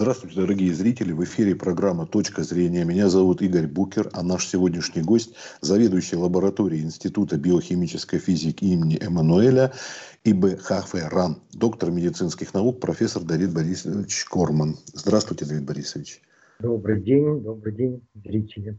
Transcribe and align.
Здравствуйте, 0.00 0.36
дорогие 0.36 0.72
зрители. 0.72 1.10
В 1.10 1.24
эфире 1.24 1.56
программа 1.56 2.06
«Точка 2.06 2.44
зрения». 2.44 2.84
Меня 2.84 3.08
зовут 3.08 3.42
Игорь 3.42 3.66
Букер, 3.66 4.08
а 4.12 4.22
наш 4.22 4.46
сегодняшний 4.46 5.02
гость– 5.02 5.34
заведующий 5.60 6.14
лабораторией 6.14 6.84
Института 6.84 7.36
биохимической 7.36 8.20
физики 8.20 8.64
имени 8.64 8.96
Эммануэля 9.02 9.72
ИБ 10.22 10.60
РАН, 10.92 11.42
доктор 11.52 11.90
медицинских 11.90 12.54
наук, 12.54 12.78
профессор 12.78 13.24
Давид 13.24 13.52
Борисович 13.52 14.26
Корман. 14.26 14.76
Здравствуйте, 14.94 15.46
Давид 15.46 15.64
Борисович. 15.64 16.22
Добрый 16.60 17.02
день, 17.02 17.40
добрый 17.40 17.74
день, 17.74 18.06
зрители. 18.14 18.78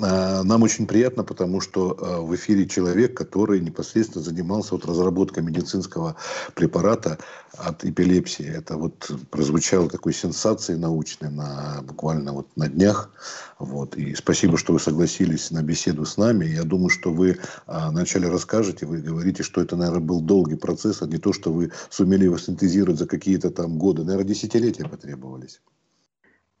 А, 0.00 0.42
нам 0.42 0.62
очень 0.62 0.86
приятно, 0.86 1.22
потому 1.22 1.60
что 1.60 1.96
а, 2.00 2.20
в 2.22 2.34
эфире 2.34 2.66
человек, 2.66 3.14
который 3.14 3.60
непосредственно 3.60 4.24
занимался 4.24 4.74
вот 4.74 4.86
разработкой 4.86 5.42
медицинского 5.42 6.16
препарата 6.54 7.18
от 7.52 7.84
эпилепсии. 7.84 8.46
Это 8.46 8.78
вот 8.78 9.10
прозвучало 9.30 9.90
такой 9.90 10.14
сенсацией 10.14 10.78
научной 10.78 11.30
на, 11.30 11.82
буквально 11.82 12.32
вот 12.32 12.48
на 12.56 12.68
днях. 12.68 13.10
Вот. 13.58 13.94
И 13.96 14.14
спасибо, 14.14 14.56
что 14.56 14.72
вы 14.72 14.80
согласились 14.80 15.50
на 15.50 15.62
беседу 15.62 16.06
с 16.06 16.16
нами. 16.16 16.46
Я 16.46 16.62
думаю, 16.62 16.88
что 16.88 17.12
вы 17.12 17.36
а, 17.66 17.90
вначале 17.90 18.28
расскажете, 18.28 18.86
вы 18.86 19.02
говорите, 19.02 19.42
что 19.42 19.60
это, 19.60 19.76
наверное, 19.76 20.00
был 20.00 20.22
долгий 20.22 20.56
процесс, 20.56 21.02
а 21.02 21.06
не 21.06 21.18
то, 21.18 21.34
что 21.34 21.52
вы 21.52 21.70
сумели 21.90 22.24
его 22.24 22.38
синтезировать 22.38 22.98
за 22.98 23.06
какие-то 23.06 23.50
там 23.50 23.76
годы. 23.76 24.04
Наверное, 24.04 24.28
десятилетия 24.28 24.88
потребовались. 24.88 25.60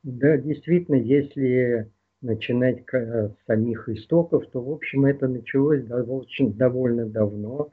Да, 0.02 0.36
действительно, 0.36 0.96
если 0.96 1.90
начинать 2.22 2.84
с 2.90 3.30
самих 3.46 3.88
истоков, 3.88 4.46
то, 4.52 4.60
в 4.62 4.70
общем, 4.70 5.04
это 5.04 5.28
началось 5.28 5.84
очень 5.90 6.54
довольно 6.54 7.06
давно, 7.06 7.70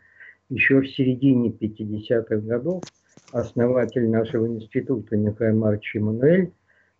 еще 0.49 0.81
в 0.81 0.89
середине 0.89 1.51
50-х 1.51 2.37
годов. 2.37 2.83
Основатель 3.31 4.09
нашего 4.09 4.47
института 4.47 5.15
Николай 5.15 5.53
Маркович 5.53 5.95
Эммануэль, 5.95 6.51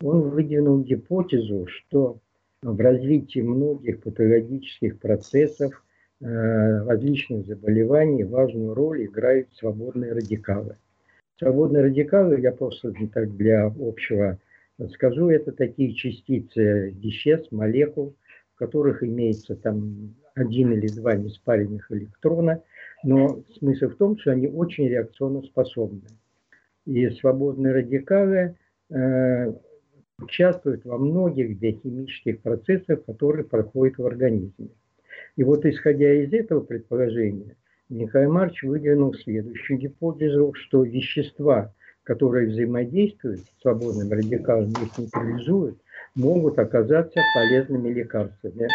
он 0.01 0.29
выдвинул 0.29 0.81
гипотезу, 0.81 1.67
что 1.67 2.19
в 2.61 2.79
развитии 2.79 3.39
многих 3.39 4.01
патологических 4.01 4.99
процессов, 4.99 5.83
э, 6.21 6.25
различных 6.85 7.45
заболеваний 7.45 8.23
важную 8.23 8.73
роль 8.73 9.05
играют 9.05 9.47
свободные 9.55 10.13
радикалы. 10.13 10.75
Свободные 11.37 11.83
радикалы, 11.83 12.39
я 12.39 12.51
просто 12.51 12.93
так 13.13 13.35
для 13.35 13.65
общего 13.65 14.37
Скажу, 14.93 15.29
это 15.29 15.51
такие 15.51 15.93
частицы 15.93 16.91
веществ, 16.91 17.51
молекул, 17.51 18.15
в 18.55 18.59
которых 18.59 19.03
имеется 19.03 19.55
там 19.55 20.15
один 20.35 20.71
или 20.71 20.87
два 20.87 21.15
неспаренных 21.15 21.91
электрона, 21.91 22.63
но 23.03 23.43
смысл 23.57 23.87
в 23.87 23.95
том, 23.95 24.17
что 24.17 24.31
они 24.31 24.47
очень 24.47 24.87
реакционно 24.87 25.41
способны. 25.43 26.01
И 26.85 27.09
свободные 27.09 27.73
радикалы 27.73 28.55
э, 28.89 29.53
участвуют 30.17 30.85
во 30.85 30.97
многих 30.97 31.57
биохимических 31.57 32.41
процессах, 32.41 33.03
которые 33.05 33.45
проходят 33.45 33.97
в 33.97 34.05
организме. 34.05 34.69
И 35.35 35.43
вот 35.43 35.65
исходя 35.65 36.13
из 36.13 36.33
этого 36.33 36.61
предположения, 36.61 37.55
Михаил 37.89 38.31
Марч 38.31 38.63
выдвинул 38.63 39.13
следующую 39.13 39.79
гипотезу, 39.79 40.53
что 40.53 40.83
вещества, 40.83 41.73
которые 42.09 42.47
взаимодействуют 42.47 43.41
с 43.41 43.61
свободным 43.61 44.11
радикалом, 44.11 44.71
их 44.71 44.97
нейтрализуют, 44.97 45.77
могут 46.15 46.57
оказаться 46.57 47.21
полезными 47.35 47.93
лекарствами. 47.93 48.67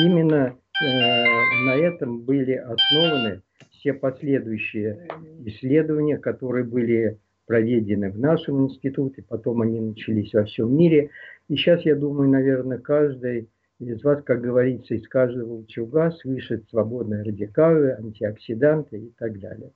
Именно 0.00 0.54
э, 0.80 1.64
на 1.66 1.74
этом 1.74 2.20
были 2.20 2.52
основаны 2.52 3.42
все 3.72 3.92
последующие 3.94 5.08
исследования, 5.44 6.18
которые 6.18 6.62
были 6.62 7.18
проведены 7.46 8.12
в 8.12 8.20
нашем 8.20 8.66
институте, 8.66 9.24
потом 9.28 9.62
они 9.62 9.80
начались 9.80 10.32
во 10.32 10.44
всем 10.44 10.72
мире. 10.72 11.10
И 11.48 11.56
сейчас, 11.56 11.84
я 11.84 11.96
думаю, 11.96 12.30
наверное, 12.30 12.78
каждый 12.78 13.48
из 13.80 14.04
вас, 14.04 14.22
как 14.22 14.40
говорится, 14.40 14.94
из 14.94 15.08
каждого 15.08 15.54
утюга 15.54 16.12
слышит 16.12 16.68
свободные 16.70 17.24
радикалы, 17.24 17.96
антиоксиданты 17.98 18.98
и 18.98 19.12
так 19.18 19.40
далее. 19.40 19.72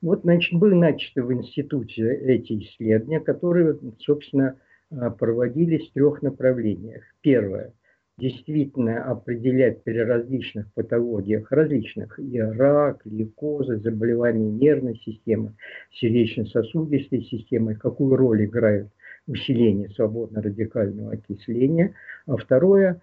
Вот, 0.00 0.22
значит, 0.22 0.58
были 0.58 0.74
начаты 0.74 1.22
в 1.22 1.32
институте 1.32 2.14
эти 2.14 2.60
исследования, 2.60 3.20
которые, 3.20 3.76
собственно, 3.98 4.56
а, 4.90 5.10
проводились 5.10 5.88
в 5.88 5.92
трех 5.92 6.22
направлениях. 6.22 7.02
Первое– 7.20 7.72
действительно 8.18 9.04
определять 9.04 9.82
при 9.84 9.98
различных 9.98 10.72
патологиях, 10.74 11.50
различных, 11.52 12.18
и 12.18 12.38
рак, 12.40 13.00
лейкозы, 13.04 13.78
заболевания 13.78 14.50
нервной 14.50 14.96
системы, 14.96 15.54
сердечно-сосудистой 15.92 17.22
системы, 17.22 17.76
какую 17.76 18.16
роль 18.16 18.44
играет 18.44 18.88
усиление 19.26 19.88
свободно-радикального 19.90 21.12
окисления. 21.12 21.94
А 22.26 22.36
второе 22.36 23.00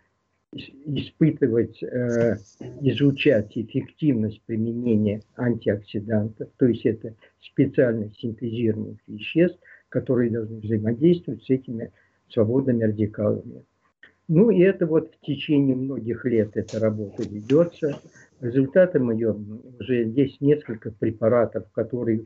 испытывать, 0.55 1.81
э, 1.83 2.37
изучать 2.81 3.51
эффективность 3.57 4.41
применения 4.45 5.21
антиоксидантов, 5.35 6.49
то 6.57 6.65
есть 6.65 6.85
это 6.85 7.15
специально 7.41 8.09
синтезированных 8.11 8.99
веществ, 9.07 9.59
которые 9.89 10.31
должны 10.31 10.59
взаимодействовать 10.59 11.43
с 11.43 11.49
этими 11.49 11.91
свободными 12.29 12.83
радикалами. 12.83 13.65
Ну 14.27 14.49
и 14.49 14.61
это 14.61 14.87
вот 14.87 15.13
в 15.13 15.25
течение 15.25 15.75
многих 15.75 16.25
лет 16.25 16.51
эта 16.55 16.79
работа 16.79 17.23
ведется. 17.23 17.99
Результатом 18.41 19.11
ее 19.11 19.35
уже 19.79 20.03
есть 20.05 20.41
несколько 20.41 20.91
препаратов, 20.91 21.69
которые 21.71 22.25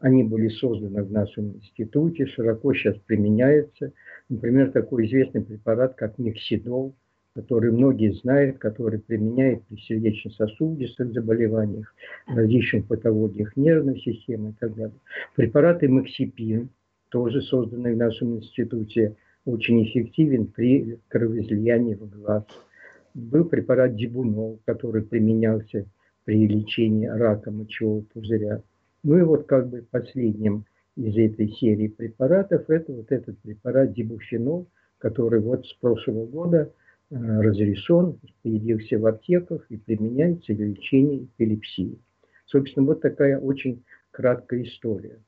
они 0.00 0.24
были 0.24 0.48
созданы 0.48 1.04
в 1.04 1.12
нашем 1.12 1.56
институте, 1.56 2.26
широко 2.26 2.74
сейчас 2.74 2.96
применяются. 3.06 3.92
Например, 4.28 4.72
такой 4.72 5.06
известный 5.06 5.42
препарат, 5.42 5.94
как 5.94 6.18
миксидол, 6.18 6.96
который 7.34 7.72
многие 7.72 8.12
знают, 8.12 8.58
который 8.58 8.98
применяют 8.98 9.64
при 9.64 9.76
сердечно-сосудистых 9.76 11.12
заболеваниях, 11.12 11.94
различных 12.26 12.86
патологиях 12.86 13.56
нервной 13.56 13.98
системы 14.00 14.50
и 14.50 14.54
так 14.60 14.74
далее. 14.74 14.98
Препараты 15.34 15.88
Максипин, 15.88 16.68
тоже 17.08 17.40
созданный 17.42 17.94
в 17.94 17.98
нашем 17.98 18.36
институте, 18.36 19.16
очень 19.44 19.82
эффективен 19.84 20.46
при 20.46 20.98
кровоизлиянии 21.08 21.94
в 21.94 22.08
глаз. 22.10 22.44
Был 23.14 23.44
препарат 23.44 23.96
Дибунол, 23.96 24.60
который 24.64 25.02
применялся 25.02 25.86
при 26.24 26.46
лечении 26.46 27.06
рака 27.06 27.50
мочевого 27.50 28.02
пузыря. 28.12 28.62
Ну 29.02 29.18
и 29.18 29.22
вот 29.22 29.46
как 29.46 29.68
бы 29.68 29.84
последним 29.90 30.64
из 30.96 31.16
этой 31.16 31.48
серии 31.48 31.88
препаратов 31.88 32.68
это 32.68 32.92
вот 32.92 33.10
этот 33.10 33.38
препарат 33.38 33.94
дибуфенол, 33.94 34.68
который 34.98 35.40
вот 35.40 35.66
с 35.66 35.72
прошлого 35.74 36.26
года– 36.26 36.70
разрешен, 37.12 38.18
появился 38.42 38.98
в 38.98 39.06
аптеках 39.06 39.66
и 39.68 39.76
применяется 39.76 40.54
для 40.54 40.66
лечения 40.66 41.24
эпилепсии. 41.24 41.98
Собственно, 42.46 42.86
вот 42.86 43.02
такая 43.02 43.38
очень 43.38 43.84
краткая 44.10 44.62
история. 44.62 45.18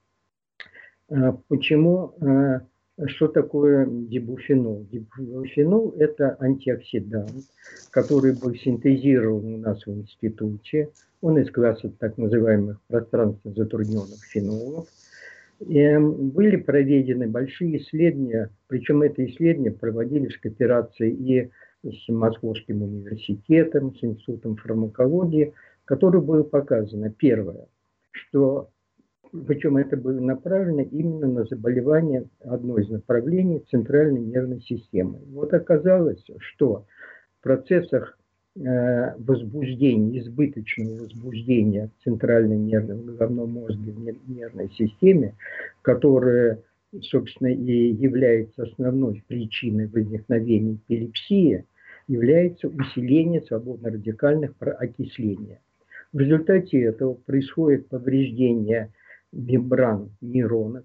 А 1.11 1.33
почему, 1.49 2.15
э, 2.21 2.61
что 3.07 3.29
такое 3.29 3.87
дибуфенол? 3.87 4.87
Дибуфенол– 4.91 5.95
это 5.99 6.37
антиоксидант, 6.41 7.45
который 7.91 8.35
был 8.35 8.55
синтезирован 8.55 9.55
у 9.55 9.59
нас 9.59 9.85
в 9.85 9.91
институте. 9.91 10.91
Он 11.21 11.39
из 11.39 11.51
класса 11.51 11.93
так 11.99 12.17
называемых 12.17 12.81
пространственно 12.89 13.55
затрудненных 13.55 14.25
фенолов. 14.25 14.89
И 15.61 15.97
были 15.99 16.57
проведены 16.57 17.29
большие 17.29 17.79
исследования, 17.79 18.51
причем 18.67 19.03
это 19.03 19.25
исследования 19.25 19.71
проводились 19.71 20.35
в 20.35 20.41
кооперации 20.41 21.11
и 21.11 21.51
с 21.85 22.09
Московским 22.09 22.83
университетом, 22.83 23.95
с 23.95 24.03
Институтом 24.03 24.57
фармакологии, 24.57 25.53
который 25.85 26.21
было 26.21 26.43
показано, 26.43 27.11
первое, 27.11 27.67
что, 28.11 28.71
причем 29.47 29.77
это 29.77 29.97
было 29.97 30.19
направлено 30.19 30.83
именно 30.83 31.27
на 31.27 31.45
заболевание, 31.45 32.27
одно 32.41 32.79
из 32.79 32.89
направлений 32.89 33.63
центральной 33.71 34.21
нервной 34.21 34.61
системы. 34.63 35.19
Вот 35.31 35.53
оказалось, 35.53 36.25
что 36.39 36.87
в 37.41 37.43
процессах 37.43 38.19
э, 38.57 39.15
возбуждения, 39.19 40.21
избыточного 40.21 41.03
возбуждения 41.03 41.91
центральной 42.03 42.57
нервной, 42.57 42.97
головного 42.97 43.47
мозга 43.47 43.93
нервной 44.27 44.71
системе, 44.71 45.35
которая 45.83 46.63
собственно, 47.03 47.49
и 47.49 47.93
является 47.93 48.63
основной 48.63 49.23
причиной 49.27 49.89
возникновения 49.89 50.75
эпилепсии, 50.75 51.65
является 52.07 52.69
усиление 52.69 53.41
свободно-радикальных 53.43 54.55
окисления. 54.61 55.61
В 56.13 56.19
результате 56.19 56.83
этого 56.83 57.15
происходит 57.15 57.89
повреждение 57.89 58.93
мембран 59.33 60.11
нейронов, 60.21 60.85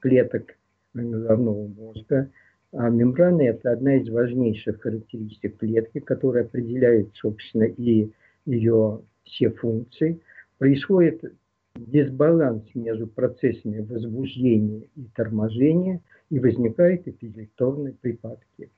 клеток 0.00 0.56
головного 0.94 1.68
мозга. 1.68 2.30
А 2.72 2.88
мембраны– 2.90 3.42
это 3.48 3.72
одна 3.72 3.96
из 3.96 4.08
важнейших 4.08 4.80
характеристик 4.80 5.58
клетки, 5.58 6.00
которая 6.00 6.44
определяет, 6.44 7.14
собственно, 7.14 7.64
и 7.64 8.10
ее 8.44 9.02
все 9.24 9.50
функции. 9.50 10.20
Происходит 10.58 11.32
дисбаланс 11.76 12.64
между 12.74 13.06
процессами 13.06 13.80
возбуждения 13.80 14.88
и 14.96 15.04
торможения, 15.14 16.00
и 16.30 16.40
возникают 16.40 17.06
эпилепторные 17.06 17.94
припадки. 17.94 18.70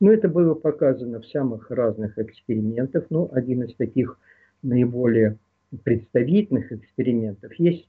Но 0.00 0.12
это 0.12 0.28
было 0.28 0.54
показано 0.54 1.20
в 1.20 1.26
самых 1.26 1.70
разных 1.70 2.18
экспериментах. 2.18 3.06
Ну, 3.10 3.28
один 3.32 3.62
из 3.62 3.74
таких 3.76 4.18
наиболее 4.62 5.38
представительных 5.82 6.72
экспериментов 6.72 7.54
есть 7.54 7.88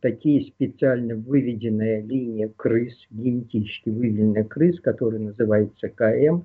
такие 0.00 0.46
специально 0.46 1.14
выведенные 1.14 2.02
линии 2.02 2.52
крыс, 2.56 2.94
генетически 3.10 3.88
выведенные 3.88 4.44
крыс, 4.44 4.80
которые 4.80 5.20
называются 5.20 5.88
КМ, 5.88 6.42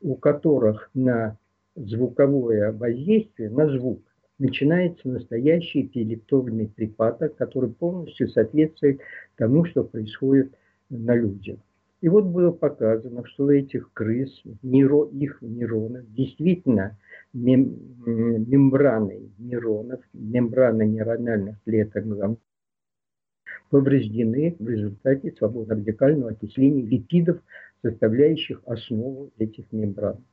у 0.00 0.14
которых 0.14 0.90
на 0.94 1.36
звуковое 1.74 2.72
воздействие, 2.72 3.50
на 3.50 3.68
звук, 3.68 4.00
начинается 4.38 5.08
настоящий 5.08 5.82
эпилепторный 5.82 6.68
припадок, 6.68 7.36
который 7.36 7.70
полностью 7.70 8.28
соответствует 8.28 9.00
тому, 9.36 9.64
что 9.64 9.84
происходит 9.84 10.52
на 10.90 11.14
людях. 11.14 11.58
И 12.02 12.08
вот 12.08 12.24
было 12.26 12.52
показано, 12.52 13.24
что 13.26 13.46
у 13.46 13.50
этих 13.50 13.90
крыс, 13.92 14.42
нейро, 14.62 15.06
их 15.06 15.38
нейронов, 15.40 16.04
действительно 16.12 16.98
мем, 17.32 17.74
мембраны 18.04 19.30
нейронов, 19.38 20.00
мембраны 20.12 20.84
нейрональных 20.84 21.56
клеток 21.64 22.04
повреждены 23.70 24.56
в 24.58 24.68
результате 24.68 25.32
свободно-радикального 25.32 26.30
окисления 26.30 26.84
липидов, 26.86 27.40
составляющих 27.82 28.62
основу 28.66 29.30
этих 29.38 29.64
мембран. 29.72 30.24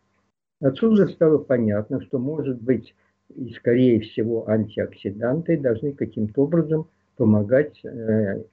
Отсюда 0.61 1.07
стало 1.07 1.39
понятно, 1.39 2.01
что, 2.01 2.19
может 2.19 2.61
быть, 2.61 2.93
и, 3.35 3.53
скорее 3.53 4.01
всего, 4.01 4.47
антиоксиданты 4.49 5.57
должны 5.57 5.93
каким-то 5.93 6.43
образом 6.43 6.87
помогать 7.17 7.83
э, 7.83 8.43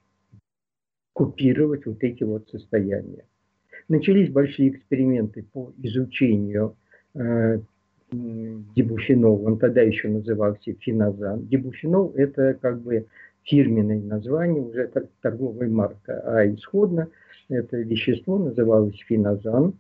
купировать 1.13 1.87
вот 1.87 2.03
эти 2.03 2.23
вот 2.25 2.49
состояния. 2.51 3.25
Начались 3.89 4.31
большие 4.31 4.71
эксперименты 4.71 5.43
по 5.43 5.73
изучению 5.79 6.77
э, 7.15 7.61
дебуфенол, 8.13 9.45
он 9.45 9.59
тогда 9.59 9.83
еще 9.83 10.09
назывался 10.09 10.73
феназан. 10.75 11.47
Дебуфенол– 11.47 12.13
это 12.17 12.55
как 12.55 12.81
бы 12.83 13.07
фирменное 13.45 14.01
название, 14.01 14.63
уже 14.63 14.91
торговая 15.21 15.69
марка, 15.69 16.21
а 16.25 16.47
исходно 16.47 17.09
это 17.49 17.79
вещество 17.79 18.39
называлось 18.39 18.97
феназан. 19.07 19.75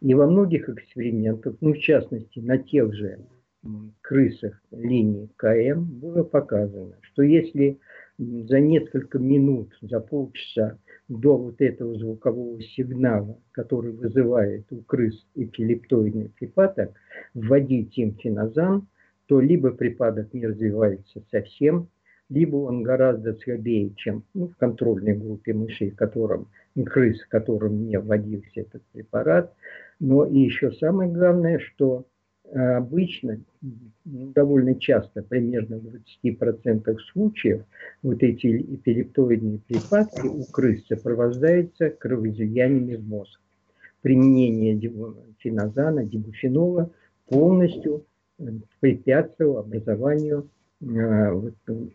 И 0.00 0.14
во 0.14 0.26
многих 0.26 0.68
экспериментах, 0.68 1.54
ну 1.60 1.72
в 1.72 1.78
частности 1.78 2.38
на 2.38 2.58
тех 2.58 2.92
же 2.94 3.18
крысах 4.02 4.60
линии 4.70 5.28
КМ 5.36 5.84
было 5.84 6.22
показано, 6.22 6.94
что 7.02 7.22
если 7.22 7.78
за 8.18 8.60
несколько 8.60 9.18
минут, 9.18 9.76
за 9.80 10.00
полчаса 10.00 10.78
до 11.08 11.36
вот 11.36 11.60
этого 11.60 11.94
звукового 11.94 12.60
сигнала, 12.62 13.38
который 13.52 13.92
вызывает 13.92 14.66
у 14.72 14.82
крыс 14.82 15.26
эпилептоидный 15.34 16.30
припадок, 16.30 16.92
вводить 17.34 17.96
им 17.98 18.14
феназан, 18.14 18.88
то 19.26 19.40
либо 19.40 19.70
припадок 19.70 20.32
не 20.32 20.46
развивается 20.46 21.22
совсем, 21.30 21.88
либо 22.28 22.56
он 22.56 22.82
гораздо 22.82 23.34
слабее, 23.34 23.92
чем 23.96 24.24
ну, 24.34 24.48
в 24.48 24.56
контрольной 24.56 25.14
группе 25.14 25.52
мышей, 25.52 25.90
которым, 25.90 26.48
крыс, 26.74 27.24
которым 27.26 27.86
не 27.86 27.98
вводился 27.98 28.60
этот 28.60 28.82
препарат. 28.92 29.54
Но 30.00 30.24
и 30.24 30.38
еще 30.40 30.72
самое 30.72 31.10
главное, 31.10 31.58
что 31.58 32.06
обычно, 32.52 33.40
ну, 34.04 34.32
довольно 34.34 34.74
часто, 34.76 35.22
примерно 35.22 35.78
в 35.78 36.24
20% 36.24 36.96
случаев, 37.12 37.64
вот 38.02 38.22
эти 38.22 38.46
эпилептоидные 38.74 39.58
припадки 39.66 40.26
у 40.26 40.44
крыс 40.44 40.86
сопровождаются 40.86 41.90
кровоизлияниями 41.90 42.96
в 42.96 43.06
мозг. 43.06 43.40
Применение 44.02 44.78
феназана, 45.38 46.04
дибуфенола 46.04 46.90
полностью 47.28 48.04
э, 48.38 48.44
препятствовало 48.80 49.60
образованию, 49.60 50.48
э, 50.80 50.86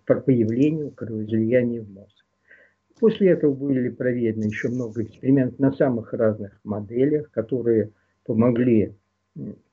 появлению 0.05 0.91
кровоизлияния 0.91 1.81
в 1.81 1.89
мозг. 1.89 2.25
После 2.99 3.31
этого 3.31 3.53
были 3.53 3.89
проведены 3.89 4.43
еще 4.43 4.69
много 4.69 5.03
экспериментов 5.03 5.57
на 5.59 5.71
самых 5.71 6.13
разных 6.13 6.59
моделях, 6.63 7.31
которые 7.31 7.91
помогли 8.25 8.93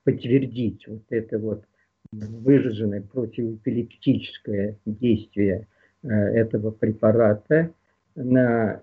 подтвердить 0.08 0.88
вот 0.88 1.02
это 1.10 1.38
вот 1.38 1.64
выраженное 2.12 3.02
противоэпилептическое 3.02 4.78
действие 4.86 5.66
э, 6.02 6.08
этого 6.08 6.70
препарата. 6.70 7.74
На, 8.14 8.80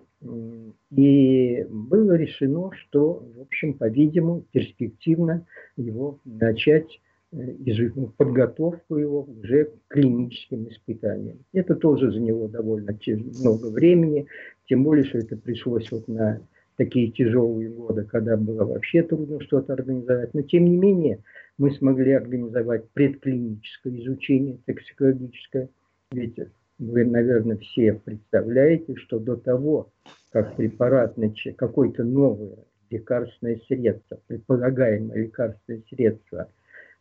и 0.96 1.66
было 1.68 2.14
решено, 2.14 2.70
что, 2.76 3.28
в 3.36 3.42
общем, 3.42 3.74
по-видимому, 3.74 4.46
перспективно 4.52 5.48
его 5.78 6.20
начать 6.26 7.02
э, 7.32 7.90
подготовку 8.18 8.98
его 8.98 9.24
уже 9.24 9.66
к 9.66 9.72
клиническим 9.88 10.70
испытаниям. 10.70 11.40
Это 11.54 11.74
тоже 11.74 12.12
за 12.12 12.20
него 12.20 12.48
довольно 12.48 12.96
много 13.08 13.72
времени, 13.72 14.28
тем 14.70 14.84
более, 14.84 15.06
что 15.06 15.18
это 15.18 15.36
пришлось 15.38 15.92
вот 15.92 16.08
на 16.08 16.40
такие 16.78 17.12
тяжелые 17.12 17.70
годы, 17.70 18.04
когда 18.04 18.38
было 18.38 18.66
вообще 18.66 19.04
трудно 19.04 19.42
что-то 19.42 19.74
организовать. 19.74 20.34
Но 20.34 20.42
тем 20.42 20.66
не 20.66 20.78
менее 20.78 21.20
мы 21.58 21.72
смогли 21.72 22.14
организовать 22.14 22.90
предклиническое 22.92 23.98
изучение 24.00 24.58
токсикологическое. 24.66 25.70
Ведь 26.12 26.38
вы, 26.78 27.06
наверное, 27.06 27.58
все 27.58 27.94
представляете, 27.94 28.96
что 28.96 29.20
до 29.20 29.36
того, 29.36 29.90
как 30.32 30.56
препарат, 30.56 31.16
какое-то 31.58 32.04
новое 32.04 32.58
лекарственное 32.90 33.60
средство, 33.68 34.20
предполагаемое 34.28 35.24
лекарственное 35.24 35.82
средство, 35.90 36.50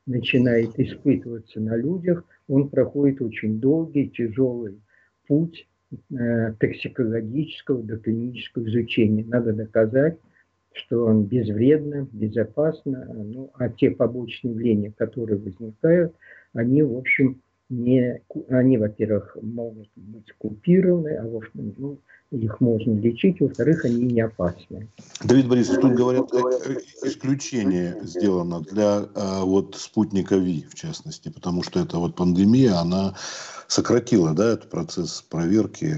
начинает 0.06 0.78
испытываться 0.78 1.60
на 1.60 1.76
людях, 1.76 2.24
он 2.48 2.68
проходит 2.68 3.22
очень 3.22 3.58
долгий, 3.60 4.08
тяжелый 4.10 4.80
путь 5.26 5.66
токсикологического 6.58 7.82
до 7.82 7.98
клинического 7.98 8.68
изучения. 8.68 9.24
Надо 9.24 9.52
доказать, 9.52 10.18
что 10.72 11.04
он 11.04 11.24
безвредно, 11.24 12.08
безопасно, 12.12 13.08
ну, 13.14 13.50
а 13.54 13.68
те 13.68 13.90
побочные 13.90 14.52
явления, 14.52 14.92
которые 14.96 15.38
возникают, 15.38 16.14
они, 16.52 16.82
в 16.82 16.96
общем, 16.96 17.40
не, 17.70 18.20
они, 18.48 18.76
во-первых, 18.78 19.36
могут 19.40 19.88
быть 19.96 20.32
купированы, 20.38 21.16
а 21.16 21.26
во-вторых, 21.26 21.74
ну, 21.78 21.98
их 22.30 22.60
можно 22.60 22.98
лечить, 22.98 23.40
во-вторых, 23.40 23.84
они 23.84 24.04
не 24.04 24.20
опасны. 24.20 24.88
Давид 25.22 25.48
Борисович, 25.48 25.80
тут 25.80 25.92
говорят, 25.94 26.32
э, 26.32 26.76
исключение 27.04 27.96
сделано 28.02 28.60
для 28.60 29.04
э, 29.14 29.40
вот 29.42 29.76
спутника 29.76 30.36
ВИ, 30.36 30.66
в 30.68 30.74
частности, 30.74 31.30
потому 31.30 31.62
что 31.62 31.80
эта 31.80 31.98
вот 31.98 32.16
пандемия, 32.16 32.74
она 32.74 33.14
сократила, 33.74 34.32
да, 34.34 34.52
этот 34.52 34.70
процесс 34.70 35.20
проверки 35.22 35.94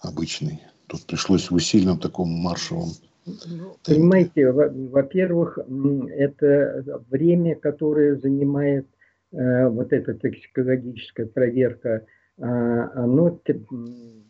обычный. 0.00 0.60
Тут 0.88 1.06
пришлось 1.06 1.50
в 1.50 1.54
усиленном 1.54 1.98
таком 1.98 2.28
маршевом 2.28 2.90
ну, 3.24 3.76
Понимаете, 3.86 4.50
во-первых, 4.50 5.58
это 5.58 7.02
время, 7.08 7.54
которое 7.54 8.16
занимает 8.16 8.88
э, 9.30 9.68
вот 9.68 9.92
эта 9.92 10.14
токсикологическая 10.14 11.26
проверка, 11.26 12.04
э, 12.36 12.42
оно, 12.42 13.40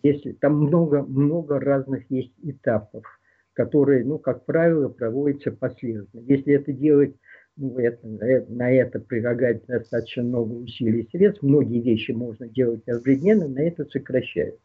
если 0.03 0.33
там 0.33 0.59
много, 0.59 1.03
много 1.03 1.59
разных 1.59 2.05
есть 2.11 2.35
этапов, 2.43 3.05
которые, 3.55 4.05
ну, 4.05 4.19
как 4.19 4.45
правило, 4.45 4.89
проводятся 4.89 5.53
последовательно. 5.53 6.21
Если 6.21 6.53
это 6.53 6.73
делать 6.73 7.15
ну, 7.63 7.79
это, 7.79 8.07
на 8.49 8.73
это 8.73 8.99
прилагать 8.99 9.65
достаточно 9.67 10.25
много 10.25 10.53
усилий 10.55 11.03
и 11.03 11.17
средств. 11.17 11.43
Многие 11.43 11.81
вещи 11.81 12.11
можно 12.11 12.49
делать 12.49 12.83
ежедневно, 12.87 13.47
на 13.47 13.61
это 13.61 13.85
сокращают. 13.85 14.59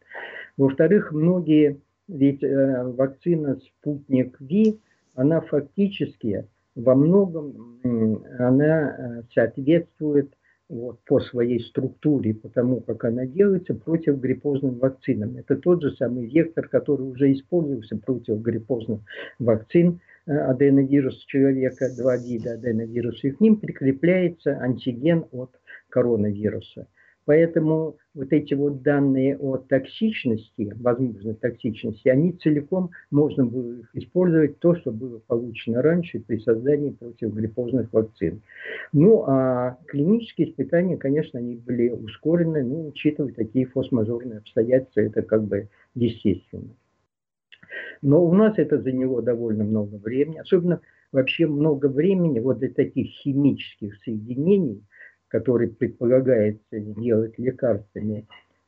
Во-вторых, 0.56 1.12
многие, 1.12 1.80
ведь 2.08 2.42
э, 2.42 2.82
вакцина 2.84 3.60
«Спутник 3.60 4.36
Ви», 4.40 4.80
она 5.14 5.40
фактически 5.40 6.46
во 6.74 6.96
многом 6.96 7.78
она 8.38 8.90
э, 8.90 9.22
соответствует 9.32 10.32
вот, 10.68 10.98
по 11.06 11.20
своей 11.20 11.60
структуре, 11.60 12.34
по 12.34 12.48
тому, 12.48 12.80
как 12.80 13.04
она 13.04 13.26
делается, 13.26 13.74
противогриппозным 13.74 14.78
вакцинам. 14.78 15.36
Это 15.36 15.56
тот 15.56 15.82
же 15.82 15.92
самый 15.92 16.26
вектор, 16.26 16.68
который 16.68 17.02
уже 17.02 17.32
использовался 17.32 17.96
против 17.96 18.40
гриппозных 18.40 19.00
вакцин 19.38 19.94
Э, 19.96 20.07
аденовирус 20.28 21.24
человека, 21.26 21.88
два 21.96 22.16
вида 22.16 22.52
аденовируса, 22.52 23.28
и 23.28 23.30
к 23.30 23.40
ним 23.40 23.56
прикрепляется 23.56 24.58
антиген 24.58 25.24
от 25.32 25.50
коронавируса. 25.88 26.86
Поэтому 27.24 27.98
вот 28.14 28.32
эти 28.32 28.54
вот 28.54 28.80
данные 28.80 29.36
о 29.36 29.58
токсичности, 29.58 30.72
возможной 30.76 31.34
токсичности, 31.34 32.08
они 32.08 32.32
целиком 32.32 32.90
можно 33.10 33.44
было 33.44 33.82
использовать, 33.92 34.58
то, 34.60 34.74
что 34.74 34.92
было 34.92 35.18
получено 35.26 35.82
раньше 35.82 36.20
при 36.20 36.38
создании 36.38 36.88
противогриппозных 36.88 37.92
вакцин. 37.92 38.40
Ну, 38.94 39.24
а 39.26 39.76
клинические 39.88 40.48
испытания, 40.48 40.96
конечно, 40.96 41.38
они 41.38 41.56
были 41.56 41.90
ускорены, 41.90 42.64
ну, 42.64 42.88
учитывая 42.88 43.34
такие 43.34 43.66
форс-мажорные 43.66 44.38
обстоятельства, 44.38 45.00
это 45.00 45.20
как 45.20 45.44
бы 45.44 45.68
естественно. 45.94 46.70
Но 48.02 48.24
у 48.24 48.32
нас 48.34 48.58
это 48.58 48.80
заняло 48.80 49.22
довольно 49.22 49.64
много 49.64 49.96
времени, 49.96 50.38
особенно 50.38 50.80
вообще 51.12 51.46
много 51.46 51.86
времени 51.86 52.38
вот 52.40 52.58
для 52.58 52.70
таких 52.70 53.08
химических 53.08 53.96
соединений, 54.04 54.84
которые 55.28 55.70
предполагается 55.70 56.80
делать 56.80 57.38
лекарствами, 57.38 58.26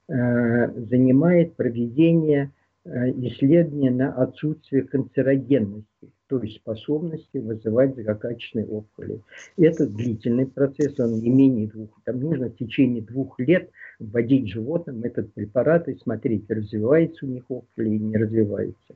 э, 0.08 0.72
занимает 0.88 1.54
проведение 1.56 2.52
э, 2.84 3.10
исследования 3.10 3.90
на 3.90 4.12
отсутствие 4.12 4.82
канцерогенности 4.82 6.10
то 6.30 6.40
есть 6.40 6.58
способности 6.58 7.38
вызывать 7.38 7.96
злокачественные 7.96 8.68
опухоли. 8.68 9.20
Это 9.58 9.84
длительный 9.84 10.46
процесс, 10.46 10.98
он 11.00 11.14
не 11.14 11.28
менее 11.28 11.66
двух, 11.66 11.88
там 12.04 12.20
нужно 12.20 12.50
в 12.50 12.56
течение 12.56 13.02
двух 13.02 13.36
лет 13.40 13.68
вводить 13.98 14.48
животным 14.48 15.02
этот 15.02 15.34
препарат 15.34 15.88
и 15.88 15.96
смотреть, 15.96 16.48
развивается 16.48 17.26
у 17.26 17.28
них 17.28 17.42
опухоль 17.48 17.88
или 17.88 17.98
не 17.98 18.16
развивается. 18.16 18.94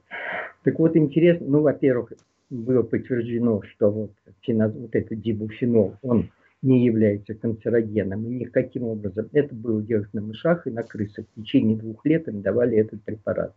Так 0.62 0.78
вот, 0.78 0.96
интересно, 0.96 1.46
ну, 1.48 1.60
во-первых, 1.62 2.12
было 2.50 2.84
подтверждено, 2.84 3.62
что 3.62 3.90
вот, 3.90 4.12
вот 4.46 4.94
этот 4.94 5.20
дибуфенол, 5.20 5.96
он 6.02 6.30
не 6.62 6.84
является 6.84 7.34
канцерогеном, 7.34 8.24
и 8.26 8.44
никаким 8.44 8.84
образом 8.84 9.28
это 9.32 9.52
было 9.56 9.82
делать 9.82 10.14
на 10.14 10.22
мышах 10.22 10.68
и 10.68 10.70
на 10.70 10.84
крысах. 10.84 11.26
В 11.34 11.42
течение 11.42 11.76
двух 11.76 12.06
лет 12.06 12.28
им 12.28 12.42
давали 12.42 12.78
этот 12.78 13.02
препарат. 13.02 13.54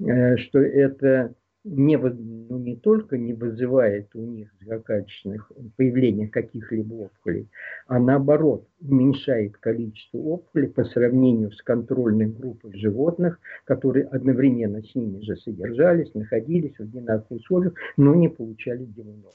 Э, 0.00 0.36
что 0.36 0.60
это 0.60 1.34
не, 1.64 1.96
ну, 1.96 2.58
не 2.58 2.76
только 2.76 3.16
не 3.16 3.34
вызывает 3.34 4.14
у 4.14 4.20
них 4.20 4.52
злокачественных 4.60 5.52
появления 5.76 6.28
каких-либо 6.28 6.94
опухолей, 6.94 7.48
а 7.86 8.00
наоборот 8.00 8.66
уменьшает 8.80 9.56
количество 9.58 10.18
опухолей 10.18 10.68
по 10.68 10.84
сравнению 10.84 11.52
с 11.52 11.62
контрольной 11.62 12.26
группой 12.26 12.76
животных, 12.76 13.38
которые 13.64 14.06
одновременно 14.06 14.82
с 14.82 14.94
ними 14.94 15.20
же 15.20 15.36
содержались, 15.36 16.12
находились 16.14 16.76
в 16.76 16.82
одинаковых 16.82 17.42
условиях, 17.42 17.74
но 17.96 18.14
не 18.14 18.28
получали 18.28 18.84
димунол, 18.84 19.32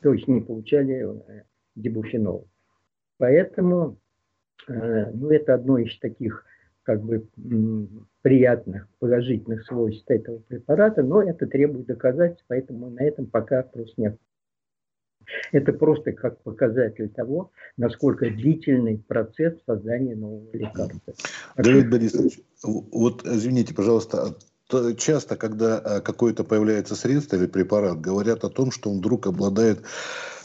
то 0.00 0.12
есть 0.12 0.28
не 0.28 0.40
получали 0.40 1.08
э, 1.28 1.42
дибуфенол. 1.74 2.46
Поэтому 3.18 3.98
э, 4.68 5.10
ну, 5.12 5.30
это 5.30 5.54
одно 5.54 5.78
из 5.78 5.98
таких 5.98 6.44
как 6.84 7.02
бы 7.02 7.26
приятных, 8.22 8.88
положительных 9.00 9.64
свойств 9.64 10.04
этого 10.08 10.38
препарата, 10.38 11.02
но 11.02 11.22
это 11.22 11.46
требует 11.46 11.86
доказательств, 11.86 12.44
поэтому 12.46 12.90
на 12.90 13.02
этом 13.02 13.26
пока 13.26 13.62
просто 13.62 14.00
нет. 14.00 14.18
Это 15.52 15.72
просто 15.72 16.12
как 16.12 16.42
показатель 16.42 17.08
того, 17.08 17.50
насколько 17.78 18.28
длительный 18.30 18.98
процесс 18.98 19.54
создания 19.66 20.14
нового 20.14 20.52
лекарства. 20.52 21.14
Давид 21.56 21.90
Борисович, 21.90 22.40
вот 22.62 23.24
извините, 23.24 23.74
пожалуйста, 23.74 24.36
часто, 24.98 25.36
когда 25.36 25.78
а, 25.78 26.00
какое-то 26.02 26.44
появляется 26.44 26.94
средство 26.94 27.36
или 27.36 27.46
препарат, 27.46 28.00
говорят 28.00 28.44
о 28.44 28.50
том, 28.50 28.70
что 28.70 28.90
он 28.90 28.98
вдруг 28.98 29.26
обладает 29.26 29.82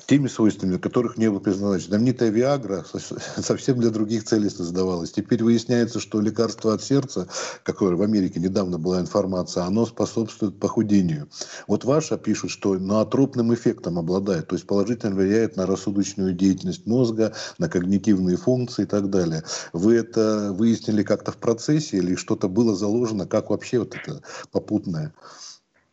теми 0.10 0.26
свойствами, 0.26 0.78
которых 0.78 1.18
не 1.18 1.30
было 1.30 1.40
признано. 1.40 1.78
Знаменитая 1.78 2.32
Виагра 2.32 2.84
совсем 3.38 3.80
для 3.80 3.92
других 3.92 4.24
целей 4.24 4.50
создавалась. 4.50 5.12
Теперь 5.12 5.44
выясняется, 5.44 6.00
что 6.00 6.20
лекарство 6.20 6.74
от 6.74 6.82
сердца, 6.82 7.28
которое 7.62 7.96
в 7.96 8.02
Америке 8.02 8.40
недавно 8.40 8.80
была 8.80 9.02
информация, 9.02 9.66
оно 9.66 9.86
способствует 9.86 10.60
похудению. 10.60 11.30
Вот 11.68 11.86
ваша 11.86 12.18
пишет, 12.18 12.50
что 12.50 12.74
ноотропным 12.80 13.54
эффектом 13.54 14.00
обладает, 14.00 14.48
то 14.48 14.56
есть 14.56 14.66
положительно 14.66 15.14
влияет 15.14 15.58
на 15.58 15.68
рассудочную 15.68 16.34
деятельность 16.34 16.88
мозга, 16.88 17.36
на 17.60 17.70
когнитивные 17.70 18.38
функции 18.38 18.84
и 18.84 18.88
так 18.88 19.12
далее. 19.12 19.44
Вы 19.74 19.98
это 19.98 20.52
выяснили 20.52 21.04
как-то 21.04 21.32
в 21.32 21.38
процессе 21.38 21.98
или 21.98 22.16
что-то 22.16 22.50
было 22.50 22.74
заложено? 22.76 23.28
Как 23.28 23.52
вообще 23.52 23.78
вот 23.78 23.94
это 23.96 24.24
попутное? 24.52 25.14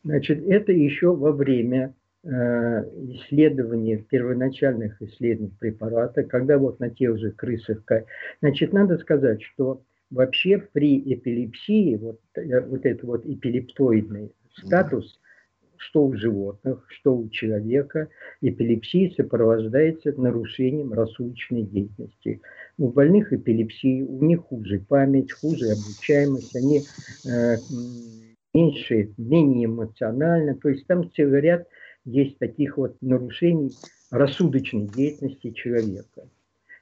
Значит, 0.04 0.42
это 0.48 0.72
еще 0.72 1.14
во 1.14 1.32
время 1.32 1.94
исследований, 2.26 3.96
первоначальных 3.98 5.00
исследований 5.00 5.54
препарата, 5.58 6.24
когда 6.24 6.58
вот 6.58 6.80
на 6.80 6.90
тех 6.90 7.18
же 7.18 7.30
крысах, 7.30 7.82
значит, 8.40 8.72
надо 8.72 8.98
сказать, 8.98 9.42
что 9.42 9.82
вообще 10.10 10.58
при 10.58 10.98
эпилепсии, 11.14 11.96
вот, 11.96 12.20
э, 12.36 12.60
вот 12.60 12.86
этот 12.86 13.04
вот 13.04 13.26
эпилептоидный 13.26 14.32
статус, 14.56 15.20
что 15.78 16.06
у 16.06 16.14
животных, 16.14 16.84
что 16.88 17.16
у 17.16 17.28
человека, 17.28 18.08
эпилепсия 18.40 19.10
сопровождается 19.14 20.12
нарушением 20.12 20.92
рассудочной 20.92 21.62
деятельности. 21.62 22.40
У 22.78 22.88
больных 22.88 23.32
эпилепсии, 23.32 24.02
у 24.02 24.24
них 24.24 24.40
хуже 24.40 24.80
память, 24.80 25.32
хуже 25.32 25.66
обучаемость, 25.66 26.56
они 26.56 26.82
э, 27.26 27.56
меньше, 28.54 29.12
менее 29.18 29.66
эмоционально, 29.66 30.56
то 30.56 30.70
есть 30.70 30.86
там 30.86 31.10
целый 31.12 31.40
ряд 31.40 31.68
есть 32.06 32.38
таких 32.38 32.78
вот 32.78 32.96
нарушений 33.02 33.72
рассудочной 34.10 34.86
деятельности 34.86 35.50
человека. 35.50 36.28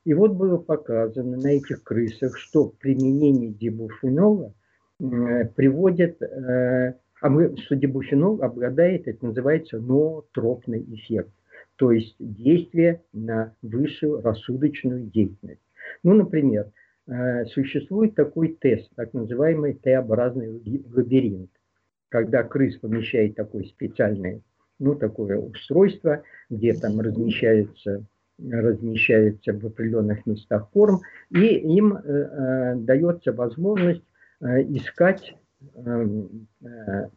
И 0.04 0.12
вот 0.12 0.32
было 0.32 0.58
показано 0.58 1.38
на 1.38 1.48
этих 1.48 1.82
крысах, 1.82 2.36
что 2.36 2.68
применение 2.78 3.50
дибуфенола 3.50 4.52
э, 5.00 5.46
приводит, 5.56 6.20
э, 6.22 6.94
а 7.22 7.56
что 7.56 7.74
дибуфенол 7.74 8.42
обладает, 8.42 9.08
это 9.08 9.24
называется 9.24 9.78
ноотропный 9.78 10.84
эффект, 10.94 11.32
то 11.76 11.90
есть 11.90 12.16
действие 12.18 13.00
на 13.14 13.54
высшую 13.62 14.20
рассудочную 14.20 15.06
деятельность. 15.06 15.62
Ну, 16.02 16.12
например, 16.12 16.70
э, 17.06 17.46
существует 17.46 18.14
такой 18.14 18.58
тест, 18.60 18.90
так 18.94 19.14
называемый 19.14 19.72
Т-образный 19.72 20.50
лабиринт, 20.94 21.50
когда 22.10 22.42
крыс 22.42 22.76
помещает 22.76 23.36
такой 23.36 23.64
специальный 23.64 24.42
ну, 24.78 24.94
такое 24.94 25.38
устройство, 25.38 26.22
где 26.50 26.74
там 26.74 27.00
размещается, 27.00 28.04
размещается 28.38 29.52
в 29.52 29.64
определенных 29.64 30.26
местах 30.26 30.68
корм, 30.72 31.02
и 31.30 31.46
им 31.46 31.94
э, 31.94 32.00
э, 32.04 32.74
дается 32.76 33.32
возможность 33.32 34.02
э, 34.40 34.62
искать 34.62 35.36
э, 35.74 36.06
э, 36.64 37.08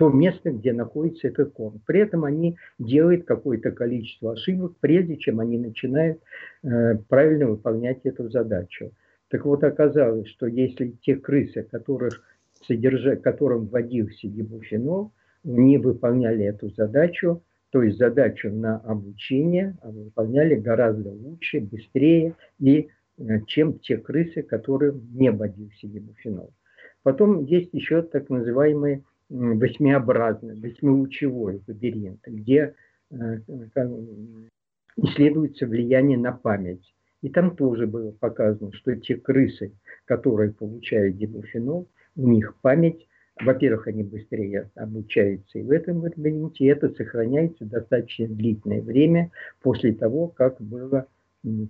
то 0.00 0.08
место, 0.08 0.50
где 0.50 0.72
находится 0.72 1.28
этот 1.28 1.52
корм. 1.52 1.82
При 1.86 2.00
этом 2.00 2.24
они 2.24 2.56
делают 2.78 3.26
какое-то 3.26 3.70
количество 3.70 4.32
ошибок, 4.32 4.72
прежде 4.80 5.18
чем 5.18 5.40
они 5.40 5.58
начинают 5.58 6.22
э, 6.62 6.96
правильно 7.08 7.46
выполнять 7.48 8.00
эту 8.04 8.30
задачу. 8.30 8.92
Так 9.28 9.44
вот, 9.44 9.62
оказалось, 9.62 10.26
что 10.28 10.46
если 10.46 10.94
те 11.02 11.16
крысы, 11.16 11.62
которых 11.62 12.22
содержа, 12.66 13.16
которым 13.16 13.66
вводился 13.66 14.26
гибуфенол, 14.26 15.12
не 15.44 15.78
выполняли 15.78 16.44
эту 16.44 16.70
задачу, 16.70 17.42
то 17.70 17.82
есть 17.82 17.98
задачу 17.98 18.50
на 18.50 18.78
обучение 18.78 19.76
а 19.82 19.90
выполняли 19.90 20.56
гораздо 20.56 21.10
лучше, 21.10 21.60
быстрее, 21.60 22.34
и, 22.58 22.88
э, 23.18 23.40
чем 23.46 23.78
те 23.78 23.96
крысы, 23.96 24.42
которые 24.42 24.92
не 25.12 25.30
вводился 25.30 25.86
гибуфенол. 25.86 26.52
Потом 27.02 27.44
есть 27.44 27.72
еще 27.72 28.02
так 28.02 28.28
называемый 28.28 29.04
восьмиобразный, 29.30 30.60
восьмилучевой 30.60 31.62
лабиринт, 31.66 32.20
где 32.26 32.74
э, 33.10 33.38
исследуется 34.96 35.66
влияние 35.66 36.18
на 36.18 36.32
память. 36.32 36.94
И 37.22 37.28
там 37.28 37.54
тоже 37.54 37.86
было 37.86 38.12
показано, 38.12 38.72
что 38.72 38.96
те 38.96 39.16
крысы, 39.16 39.72
которые 40.06 40.52
получают 40.52 41.16
гибуфенол, 41.16 41.88
у 42.16 42.28
них 42.28 42.56
память 42.60 43.06
во-первых, 43.40 43.86
они 43.88 44.02
быстрее 44.02 44.70
обучаются 44.74 45.58
и 45.58 45.62
в 45.62 45.70
этом 45.70 45.98
лабиринте, 45.98 46.64
и 46.64 46.68
это 46.68 46.90
сохраняется 46.90 47.64
достаточно 47.64 48.28
длительное 48.28 48.82
время 48.82 49.30
после 49.62 49.92
того, 49.92 50.28
как 50.28 50.60
было 50.60 51.06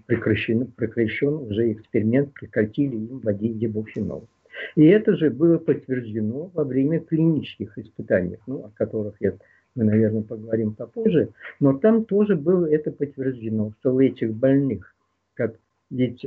прекращен, 0.06 0.66
прекращен 0.66 1.34
уже 1.34 1.72
эксперимент, 1.72 2.32
прекратили 2.32 2.96
им 2.96 3.20
вводить 3.20 3.58
дебуфенол. 3.58 4.26
И 4.74 4.84
это 4.84 5.16
же 5.16 5.30
было 5.30 5.58
подтверждено 5.58 6.50
во 6.52 6.64
время 6.64 7.00
клинических 7.00 7.78
испытаний, 7.78 8.38
ну, 8.46 8.64
о 8.64 8.70
которых 8.74 9.14
я, 9.20 9.34
мы, 9.74 9.84
наверное, 9.84 10.22
поговорим 10.22 10.74
попозже, 10.74 11.28
но 11.60 11.78
там 11.78 12.04
тоже 12.04 12.36
было 12.36 12.66
это 12.66 12.90
подтверждено, 12.90 13.72
что 13.78 13.94
у 13.94 14.00
этих 14.00 14.34
больных, 14.34 14.94
как 15.34 15.54
ведь 15.88 16.26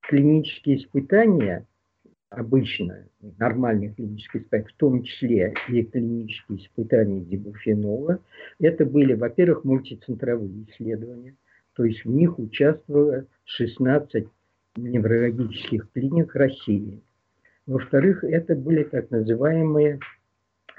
клинические 0.00 0.78
испытания– 0.78 1.66
обычно 2.30 3.06
нормальных 3.38 3.96
клинических 3.96 4.42
испытаний, 4.42 4.68
в 4.68 4.76
том 4.76 5.02
числе 5.02 5.54
и 5.68 5.82
клинические 5.82 6.58
испытания 6.58 7.20
дибуфенола, 7.20 8.20
это 8.60 8.86
были, 8.86 9.14
во-первых, 9.14 9.64
мультицентровые 9.64 10.64
исследования, 10.68 11.36
то 11.74 11.84
есть 11.84 12.04
в 12.04 12.08
них 12.08 12.38
участвовало 12.38 13.26
16 13.44 14.26
неврологических 14.76 15.90
клиник 15.92 16.34
России. 16.34 17.02
Во-вторых, 17.66 18.24
это 18.24 18.54
были 18.54 18.84
так 18.84 19.10
называемые 19.10 19.98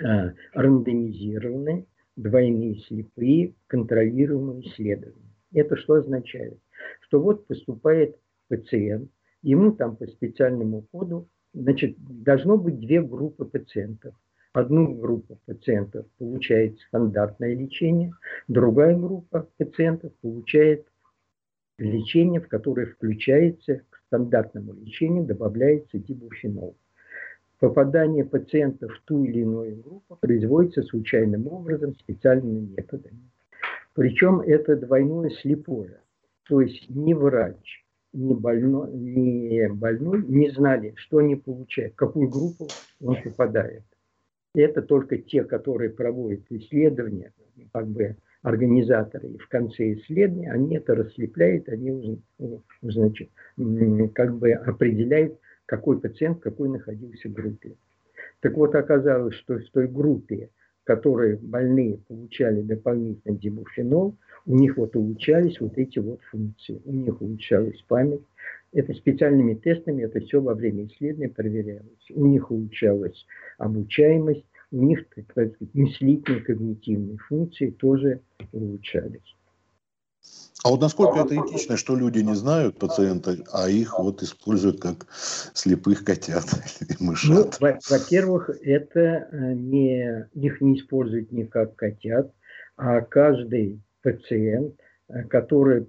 а, 0.03 0.33
рандомизированные, 0.53 1.85
двойные 2.15 2.79
слепые, 2.81 3.53
контролируемые 3.67 4.67
исследования. 4.67 5.35
Это 5.53 5.75
что 5.75 5.95
означает? 5.95 6.57
Что 7.01 7.21
вот 7.21 7.45
поступает 7.45 8.17
пациент, 8.47 9.11
ему 9.41 9.73
там 9.73 9.95
по 9.97 10.07
специальному 10.07 10.83
коду 10.91 11.27
значит, 11.53 11.95
должно 11.99 12.57
быть 12.57 12.79
две 12.79 13.01
группы 13.01 13.45
пациентов. 13.45 14.13
Одну 14.53 14.95
группу 14.95 15.39
пациентов 15.45 16.05
получает 16.17 16.77
стандартное 16.81 17.55
лечение, 17.55 18.13
другая 18.47 18.97
группа 18.97 19.47
пациентов 19.57 20.11
получает 20.21 20.85
лечение, 21.77 22.41
в 22.41 22.49
которое 22.49 22.87
включается 22.87 23.81
к 23.89 24.01
стандартному 24.07 24.73
лечению, 24.73 25.25
добавляется 25.25 25.99
дибуфенол. 25.99 26.75
Попадание 27.59 28.25
пациента 28.25 28.87
в 28.89 28.99
ту 29.05 29.23
или 29.23 29.39
иную 29.39 29.81
группу 29.81 30.17
производится 30.19 30.83
случайным 30.83 31.47
образом, 31.47 31.95
специальными 31.95 32.73
методами. 32.75 33.29
Причем 33.93 34.41
это 34.41 34.75
двойное 34.75 35.29
слепое. 35.29 36.01
То 36.47 36.61
есть 36.61 36.89
ни 36.89 37.13
врач, 37.13 37.80
ни 38.13 38.33
больной, 38.33 38.91
ни 38.91 39.67
больной 39.67 40.23
не 40.27 40.49
знали, 40.51 40.93
что 40.95 41.19
они 41.19 41.35
получают, 41.35 41.95
какую 41.95 42.29
группу 42.29 42.67
он 43.01 43.17
попадает. 43.23 43.83
Это 44.53 44.81
только 44.81 45.17
те, 45.17 45.43
которые 45.43 45.91
проводят 45.91 46.41
исследования, 46.49 47.31
как 47.71 47.87
бы 47.87 48.17
организаторы, 48.41 49.29
и 49.29 49.37
в 49.37 49.47
конце 49.47 49.93
исследования 49.93 50.51
они 50.51 50.75
это 50.75 50.95
расслепляют, 50.95 51.69
они 51.69 52.19
значит, 52.81 53.29
как 54.13 54.37
бы 54.37 54.51
определяют, 54.51 55.39
какой 55.65 56.01
пациент 56.01 56.41
какой 56.41 56.67
находился 56.67 57.29
в 57.29 57.33
группе. 57.33 57.75
Так 58.41 58.55
вот, 58.55 58.75
оказалось, 58.75 59.35
что 59.35 59.57
в 59.59 59.69
той 59.69 59.87
группе, 59.87 60.49
в 60.81 60.85
которой 60.85 61.37
больные 61.37 61.99
получали 62.07 62.61
дополнительный 62.61 63.37
дибуфенол, 63.37 64.15
у 64.45 64.55
них 64.55 64.77
вот 64.77 64.95
улучшались 64.95 65.59
вот 65.59 65.77
эти 65.77 65.99
вот 65.99 66.21
функции. 66.31 66.81
У 66.85 66.91
них 66.91 67.21
улучшалась 67.21 67.81
память, 67.87 68.21
это 68.73 68.93
специальными 68.93 69.55
тестами, 69.55 70.03
это 70.03 70.19
все 70.21 70.41
во 70.41 70.53
время 70.53 70.85
исследования 70.85 71.29
проверялось. 71.29 72.11
У 72.13 72.25
них 72.25 72.51
улучшалась 72.51 73.25
обучаемость, 73.57 74.45
у 74.71 74.83
них, 74.83 75.07
так 75.13 75.29
сказать, 75.29 75.53
мыслительные, 75.73 76.41
когнитивные 76.41 77.17
функции 77.17 77.71
тоже 77.71 78.21
улучшались. 78.51 79.35
А 80.63 80.69
вот 80.69 80.79
насколько 80.79 81.19
это 81.19 81.35
этично, 81.35 81.75
что 81.75 81.95
люди 81.95 82.19
не 82.19 82.35
знают 82.35 82.77
пациента, 82.77 83.35
а 83.51 83.67
их 83.67 83.97
вот 83.97 84.21
используют 84.21 84.79
как 84.79 85.07
слепых 85.11 86.03
котят 86.03 86.45
или 86.81 86.95
мышат? 86.99 87.57
Ну, 87.59 87.77
во-первых, 87.89 88.51
это 88.61 88.99
э, 89.31 89.53
не, 89.53 90.27
их 90.33 90.61
не 90.61 90.77
используют 90.77 91.31
не 91.31 91.45
как 91.45 91.75
котят, 91.75 92.31
а 92.77 93.01
каждый 93.01 93.81
пациент– 94.01 94.75
Э, 95.11 95.23
который, 95.23 95.87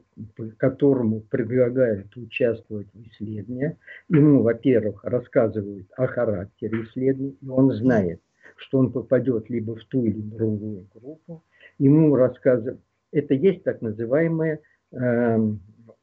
которому 0.57 1.21
предлагают 1.21 2.17
участвовать 2.17 2.89
в 2.93 3.07
исследовании, 3.09 3.77
ему, 4.09 4.43
во-первых, 4.43 5.05
рассказывают 5.05 5.87
о 5.97 6.07
характере 6.07 6.85
исследования, 6.85 7.37
и 7.41 7.49
он 7.49 7.71
знает, 7.73 8.21
что 8.57 8.79
он 8.79 8.93
попадет 8.93 9.49
либо 9.49 9.77
в 9.77 9.85
ту 9.85 10.05
или 10.05 10.21
другую 10.21 10.87
группу, 10.95 11.45
ему 11.79 12.15
рассказывают, 12.17 12.81
это 13.13 13.35
есть 13.35 13.63
так 13.63 13.81
называемое 13.81 14.61
э, 14.93 15.39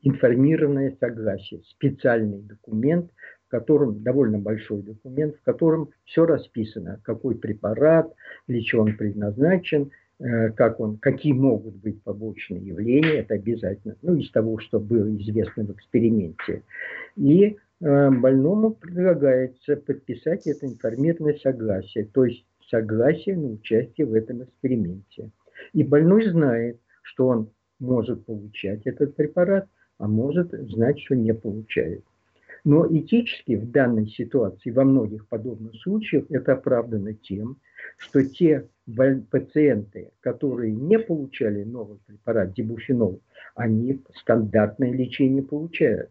информированное 0.01 0.95
согласие, 0.99 1.61
специальный 1.63 2.41
документ, 2.41 3.11
в 3.47 3.51
котором 3.51 4.01
довольно 4.01 4.37
большой 4.37 4.81
документ, 4.81 5.35
в 5.35 5.43
котором 5.43 5.89
все 6.05 6.25
расписано, 6.25 7.01
какой 7.03 7.35
препарат, 7.35 8.13
для 8.47 8.61
чего 8.61 8.83
он 8.83 8.95
предназначен, 8.95 9.91
как 10.19 10.79
он, 10.79 10.97
какие 10.97 11.31
могут 11.31 11.75
быть 11.75 12.03
побочные 12.03 12.61
явления, 12.61 13.19
это 13.19 13.35
обязательно, 13.35 13.95
ну, 14.01 14.15
из 14.15 14.29
того, 14.31 14.59
что 14.59 14.79
было 14.79 15.15
известно 15.15 15.63
в 15.63 15.71
эксперименте. 15.71 16.63
И 17.15 17.55
э, 17.79 18.09
больному 18.09 18.71
предлагается 18.71 19.77
подписать 19.77 20.45
это 20.45 20.65
информированное 20.65 21.37
согласие, 21.37 22.05
то 22.05 22.25
есть 22.25 22.45
согласие 22.69 23.37
на 23.37 23.47
участие 23.47 24.07
в 24.07 24.13
этом 24.13 24.43
эксперименте. 24.43 25.31
И 25.73 25.83
больной 25.83 26.29
знает, 26.29 26.79
что 27.01 27.27
он 27.27 27.51
может 27.79 28.25
получать 28.25 28.85
этот 28.85 29.15
препарат, 29.15 29.67
а 29.97 30.07
может 30.07 30.51
знать, 30.51 30.99
что 30.99 31.15
не 31.15 31.33
получает. 31.33 32.03
Но 32.63 32.85
этически 32.87 33.55
в 33.55 33.71
данной 33.71 34.07
ситуации, 34.07 34.71
во 34.71 34.83
многих 34.83 35.27
подобных 35.27 35.75
случаях, 35.81 36.25
это 36.29 36.53
оправдано 36.53 37.13
тем, 37.13 37.57
что 37.97 38.23
те 38.23 38.67
пациенты, 39.29 40.11
которые 40.19 40.73
не 40.73 40.99
получали 40.99 41.63
новый 41.63 41.99
препарат 42.05 42.53
дибуфенол, 42.53 43.21
они 43.55 44.03
стандартное 44.15 44.91
лечение 44.91 45.43
получают. 45.43 46.09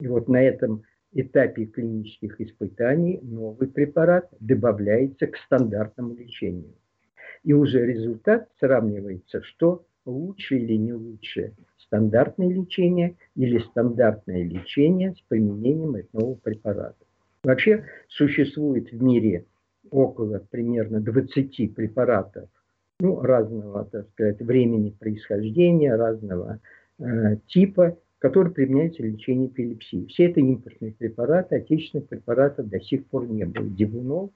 И 0.00 0.06
вот 0.06 0.28
на 0.28 0.42
этом 0.42 0.84
этапе 1.12 1.66
клинических 1.66 2.40
испытаний 2.40 3.18
новый 3.22 3.68
препарат 3.68 4.30
добавляется 4.38 5.26
к 5.26 5.36
стандартному 5.36 6.14
лечению. 6.14 6.74
И 7.42 7.52
уже 7.52 7.84
результат 7.84 8.48
сравнивается, 8.60 9.42
что 9.42 9.86
лучше 10.04 10.56
или 10.56 10.74
не 10.74 10.92
лучше, 10.92 11.54
стандартное 11.78 12.48
лечение 12.48 13.16
или 13.34 13.58
стандартное 13.58 14.44
лечение 14.44 15.14
с 15.14 15.20
применением 15.28 15.96
этого 15.96 16.34
препарата. 16.34 17.04
Вообще 17.42 17.84
существует 18.08 18.92
в 18.92 19.02
мире 19.02 19.46
около 19.90 20.38
примерно 20.50 21.00
20 21.00 21.74
препаратов 21.74 22.48
ну, 23.00 23.20
разного, 23.20 23.86
так 23.86 24.08
сказать, 24.10 24.40
времени 24.40 24.90
происхождения, 24.90 25.96
разного 25.96 26.60
э, 26.98 27.36
типа, 27.48 27.96
которые 28.18 28.52
применяются 28.52 29.02
в 29.02 29.06
лечении 29.06 29.48
эпилепсии. 29.48 30.06
Все 30.06 30.26
это 30.30 30.40
импортные 30.40 30.92
препараты, 30.92 31.56
отечественных 31.56 32.08
препаратов 32.08 32.68
до 32.68 32.80
сих 32.80 33.06
пор 33.06 33.26
не 33.26 33.44
было. 33.44 33.66
Дибунол, 33.66 34.32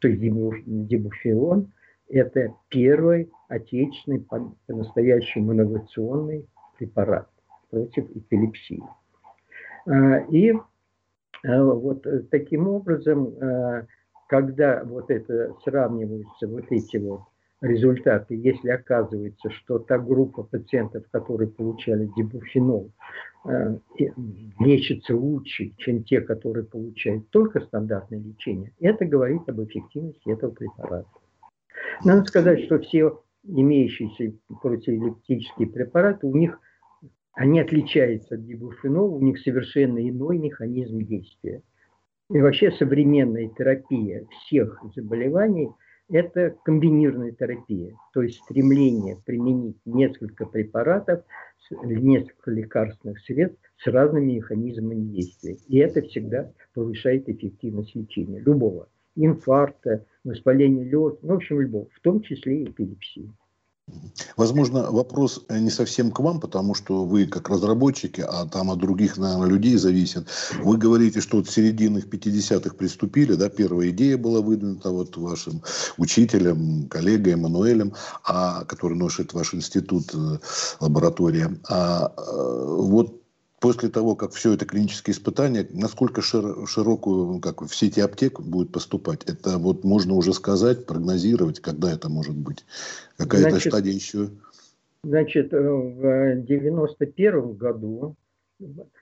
то 0.00 0.08
есть 0.08 0.20
дибуфилон, 0.20 1.72
это 2.08 2.54
первый 2.68 3.30
отечественный, 3.48 4.26
по-настоящему 4.66 5.52
инновационный 5.52 6.46
препарат 6.78 7.28
против 7.70 8.10
эпилепсии. 8.16 8.82
А, 9.86 10.18
и 10.30 10.52
а, 11.46 11.64
вот 11.64 12.06
таким 12.30 12.68
образом, 12.68 13.34
а, 13.40 13.86
когда 14.28 14.84
вот 14.84 15.10
это 15.10 15.54
сравниваются 15.64 16.46
вот 16.46 16.64
эти 16.70 16.98
вот 16.98 17.22
результаты, 17.60 18.36
если 18.36 18.68
оказывается, 18.68 19.50
что 19.50 19.78
та 19.78 19.98
группа 19.98 20.44
пациентов, 20.44 21.04
которые 21.10 21.48
получали 21.48 22.08
дибуфенол, 22.16 22.92
лечится 24.60 25.16
лучше, 25.16 25.72
чем 25.78 26.04
те, 26.04 26.20
которые 26.20 26.64
получают 26.66 27.28
только 27.30 27.60
стандартное 27.60 28.20
лечение, 28.20 28.72
это 28.78 29.06
говорит 29.06 29.48
об 29.48 29.60
эффективности 29.62 30.28
этого 30.30 30.50
препарата. 30.50 31.08
Надо 32.04 32.24
сказать, 32.24 32.64
что 32.64 32.78
все 32.78 33.20
имеющиеся 33.44 34.34
противоэпилептические 34.62 35.68
препараты, 35.68 36.26
у 36.26 36.36
них 36.36 36.60
они 37.32 37.60
отличаются 37.60 38.34
от 38.34 38.44
дибуфенола, 38.44 39.14
у 39.14 39.20
них 39.20 39.38
совершенно 39.38 40.06
иной 40.08 40.38
механизм 40.38 41.00
действия. 41.00 41.62
И 42.30 42.40
вообще 42.40 42.72
современная 42.72 43.48
терапия 43.48 44.26
всех 44.30 44.82
заболеваний– 44.94 45.70
это 46.10 46.56
комбинированная 46.64 47.32
терапия, 47.32 47.94
то 48.12 48.22
есть 48.22 48.38
стремление 48.40 49.18
применить 49.24 49.76
несколько 49.84 50.46
препаратов, 50.46 51.22
несколько 51.70 52.50
лекарственных 52.50 53.18
средств 53.20 53.60
с 53.76 53.86
разными 53.86 54.32
механизмами 54.32 54.96
действия. 54.96 55.56
И 55.68 55.78
это 55.78 56.02
всегда 56.02 56.52
повышает 56.74 57.28
эффективность 57.28 57.94
лечения 57.94 58.40
любого 58.40 58.88
инфаркта, 59.26 60.04
воспаления 60.24 60.84
легких, 60.84 61.22
ну, 61.22 61.34
в 61.34 61.36
общем, 61.36 61.60
любого, 61.60 61.86
в 61.92 62.00
том 62.00 62.22
числе 62.22 62.62
и 62.62 62.64
эпилепсии. 62.64 63.30
Возможно, 64.36 64.90
вопрос 64.90 65.44
не 65.48 65.70
совсем 65.70 66.10
к 66.10 66.20
вам, 66.20 66.40
потому 66.40 66.74
что 66.74 67.04
вы 67.04 67.26
как 67.26 67.48
разработчики, 67.48 68.20
а 68.20 68.46
там 68.46 68.70
от 68.70 68.78
других, 68.78 69.16
наверное, 69.16 69.48
людей 69.48 69.76
зависит. 69.76 70.28
Вы 70.62 70.76
говорите, 70.76 71.20
что 71.20 71.38
вот 71.38 71.48
с 71.48 71.52
середины 71.54 71.98
50-х 71.98 72.74
приступили, 72.76 73.34
да, 73.34 73.48
первая 73.48 73.88
идея 73.88 74.18
была 74.18 74.40
выдвинута 74.40 74.90
вот 74.90 75.16
вашим 75.16 75.62
учителем, 75.96 76.88
коллегой 76.88 77.32
Эммануэлем, 77.32 77.94
а, 78.24 78.64
который 78.64 78.96
носит 78.96 79.32
ваш 79.32 79.54
институт, 79.54 80.14
э, 80.14 80.38
лаборатория. 80.80 81.50
А 81.68 82.12
э, 82.16 82.76
вот 82.76 83.17
после 83.60 83.88
того, 83.88 84.14
как 84.14 84.32
все 84.32 84.54
это 84.54 84.64
клинические 84.64 85.14
испытания, 85.14 85.66
насколько 85.70 86.22
шир, 86.22 86.66
широкую, 86.66 87.26
ну, 87.26 87.40
как 87.40 87.62
в 87.62 87.74
сети 87.74 88.00
аптек 88.00 88.40
будет 88.40 88.72
поступать? 88.72 89.24
Это 89.24 89.58
вот 89.58 89.84
можно 89.84 90.14
уже 90.14 90.32
сказать, 90.32 90.86
прогнозировать, 90.86 91.60
когда 91.60 91.92
это 91.92 92.08
может 92.08 92.36
быть? 92.36 92.64
Какая-то 93.16 93.58
стадия 93.58 93.92
еще? 93.92 94.28
Значит, 95.02 95.52
э, 95.52 95.60
в 95.60 96.42
91 96.42 97.54
году, 97.54 98.16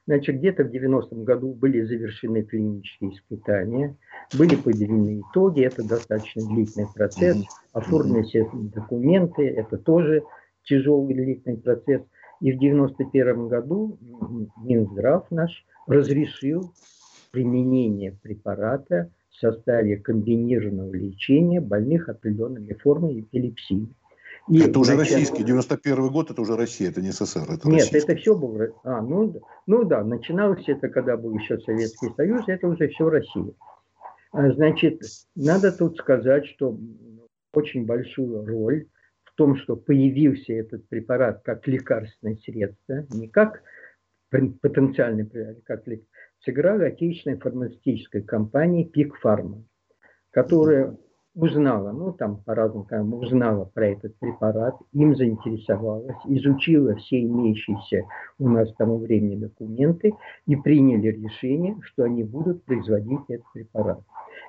значит, 0.07 0.37
где-то 0.37 0.64
в 0.64 0.71
90-м 0.71 1.25
году 1.25 1.55
были 1.55 1.83
завершены 1.83 2.42
клинические 2.42 3.14
испытания, 3.14 3.97
были 4.37 4.57
подведены 4.57 5.23
итоги, 5.23 5.62
это 5.62 5.83
достаточно 5.87 6.47
длительный 6.47 6.88
процесс, 6.95 7.38
оформлены 7.73 8.25
все 8.25 8.49
документы, 8.53 9.49
это 9.49 9.79
тоже 9.79 10.23
тяжелый 10.64 11.14
длительный 11.14 11.59
процесс– 11.59 12.03
и 12.40 12.53
в 12.53 12.57
1991 12.57 13.49
году 13.49 13.99
Минздрав 14.62 15.31
наш 15.31 15.64
разрешил 15.87 16.72
применение 17.31 18.16
препарата 18.22 19.11
в 19.31 19.37
составе 19.37 19.96
комбинированного 19.96 20.94
лечения 20.94 21.61
больных 21.61 22.09
определенными 22.09 22.72
формами 22.75 23.20
эпилепсии. 23.20 23.88
И 24.49 24.61
это 24.61 24.79
уже 24.79 24.94
начале... 24.94 25.16
российский, 25.16 25.42
91 25.42 26.09
год, 26.09 26.31
это 26.31 26.40
уже 26.40 26.57
Россия, 26.57 26.90
это 26.90 27.03
не 27.03 27.11
СССР. 27.11 27.51
Это 27.51 27.68
Нет, 27.68 27.81
российский. 27.81 28.12
это 28.12 28.20
все 28.20 28.37
было. 28.37 28.68
А, 28.85 29.03
ну, 29.03 29.40
ну 29.66 29.85
да, 29.85 30.05
начиналось 30.05 30.62
это, 30.68 30.88
когда 30.88 31.16
был 31.16 31.37
еще 31.37 31.59
Советский 31.59 32.11
Союз, 32.16 32.44
это 32.46 32.68
уже 32.68 32.88
все 32.88 33.09
Россия. 33.11 33.53
А, 34.31 34.53
значит, 34.53 35.03
надо 35.35 35.72
тут 35.72 35.99
сказать, 35.99 36.46
что 36.46 36.79
очень 37.53 37.87
большую 37.87 38.46
роль 38.46 38.87
том, 39.37 39.57
что 39.57 39.77
появился 39.77 40.53
этот 40.53 40.88
препарат 40.88 41.42
как 41.44 41.66
лекарственное 41.66 42.37
средство, 42.37 43.07
не 43.11 43.29
как 43.29 43.62
потенциальный 44.31 45.25
препарат, 45.25 45.62
как 45.64 45.85
сыграла 46.40 46.87
отечественная 46.87 47.38
фармацевтическая 47.38 48.22
компания 48.22 48.85
Пик 48.85 49.16
Фарма, 49.16 49.64
которая 50.31 50.96
узнала, 51.37 51.92
ну 51.92 52.12
там 52.12 52.42
по-разному, 52.42 53.18
узнала 53.18 53.66
про 53.66 53.88
этот 53.88 54.18
препарат, 54.18 54.75
им 54.92 55.14
заинтересовалась, 55.14 56.16
изучила 56.25 56.96
все 56.96 57.20
имеющиеся 57.20 58.05
у 58.38 58.49
нас 58.49 58.72
к 58.72 58.77
тому 58.77 58.96
времени 58.96 59.37
документы 59.37 60.14
и 60.46 60.57
приняли 60.57 61.09
решение, 61.09 61.77
что 61.83 62.05
они 62.05 62.25
будут 62.25 62.64
производить 62.64 63.20
этот 63.29 63.46
препарат. 63.53 64.01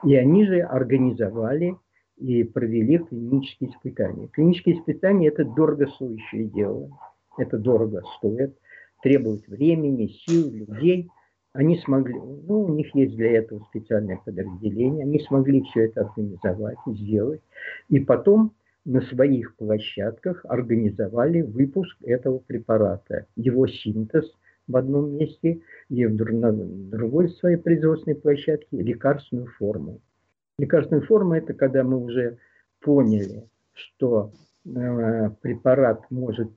И 0.06 0.16
они 0.16 0.46
же 0.46 0.62
организовали 0.62 1.76
и 2.18 2.44
провели 2.44 2.98
клинические 2.98 3.72
испытания. 3.72 4.28
Клинические 4.28 4.80
испытания– 4.80 5.28
это 5.30 5.46
дорогостоящее 5.46 6.46
дело, 6.46 6.90
это 7.38 7.58
дорого 7.58 8.04
стоит, 8.18 8.58
требует 9.02 9.48
времени, 9.48 10.08
сил, 10.26 10.52
людей– 10.52 11.10
они 11.58 11.80
смогли, 11.80 12.14
ну, 12.14 12.66
у 12.66 12.74
них 12.76 12.94
есть 12.94 13.16
для 13.16 13.32
этого 13.40 13.66
специальное 13.70 14.22
подразделение, 14.24 15.04
они 15.06 15.20
смогли 15.22 15.64
все 15.64 15.86
это 15.86 16.02
организовать 16.02 16.78
и 16.86 16.92
сделать. 16.94 17.42
И 17.90 18.00
потом 18.00 18.54
на 18.86 19.02
своих 19.02 19.56
площадках 19.56 20.46
организовали 20.48 21.42
выпуск 21.42 21.98
этого 22.04 22.38
препарата, 22.38 23.26
его 23.36 23.66
синтез 23.66 24.32
в 24.68 24.78
одном 24.78 25.18
месте 25.18 25.62
и 25.90 26.06
на 26.06 26.54
другой 26.54 27.30
своей 27.30 27.58
производственной 27.58 28.18
площадке 28.18 28.78
лекарственную 28.78 29.48
форму. 29.58 30.00
Лекарственная 30.60 31.04
форма– 31.04 31.38
это 31.40 31.54
когда 31.54 31.84
мы 31.84 32.04
уже 32.04 32.40
поняли, 32.82 33.48
что 33.74 34.32
э, 34.66 35.30
препарат 35.42 36.10
может 36.10 36.50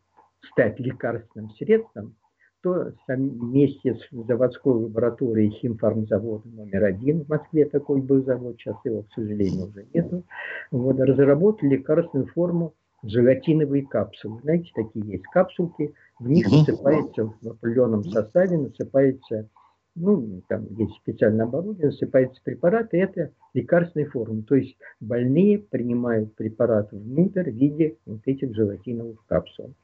стать 0.50 0.80
лекарственным 0.80 1.50
средством, 1.50 2.16
то 2.62 2.92
вместе 3.08 3.96
с 3.96 4.08
заводской 4.10 4.72
лабораторией 4.72 5.50
химфармзавода 5.50 6.48
номер 6.48 6.84
один 6.84 7.24
в 7.24 7.28
Москве, 7.28 7.66
такой 7.66 8.00
был 8.00 8.24
завод, 8.24 8.56
сейчас 8.58 8.76
его, 8.84 9.02
к 9.02 9.12
сожалению, 9.14 9.68
уже 9.68 9.86
нету, 9.92 10.24
вот, 10.70 10.98
разработали 10.98 11.76
лекарственную 11.76 12.28
форму 12.28 12.74
желатиновые 13.02 13.86
капсулы. 13.86 14.40
Знаете, 14.42 14.70
такие 14.74 15.04
есть 15.06 15.24
капсулки, 15.24 15.94
в 16.18 16.28
них 16.28 16.50
насыпается 16.50 17.32
в 17.40 17.48
определенном 17.48 18.04
составе, 18.04 18.56
насыпается, 18.56 19.48
ну, 19.94 20.42
там 20.48 20.66
есть 20.76 20.94
специальное 20.96 21.46
оборудование, 21.46 21.86
насыпается 21.86 22.40
препарат, 22.42 22.94
и 22.94 22.98
это 22.98 23.32
лекарственная 23.54 24.08
форма. 24.08 24.42
То 24.42 24.54
есть 24.54 24.76
больные 25.00 25.58
принимают 25.58 26.34
препарат 26.34 26.92
внутрь 26.92 27.50
в 27.50 27.54
виде 27.54 27.96
вот 28.06 28.20
этих 28.26 28.54
желатиновых 28.54 29.24
капсул. 29.26 29.74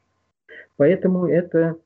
Поэтому 0.77 1.27
это 1.27 1.77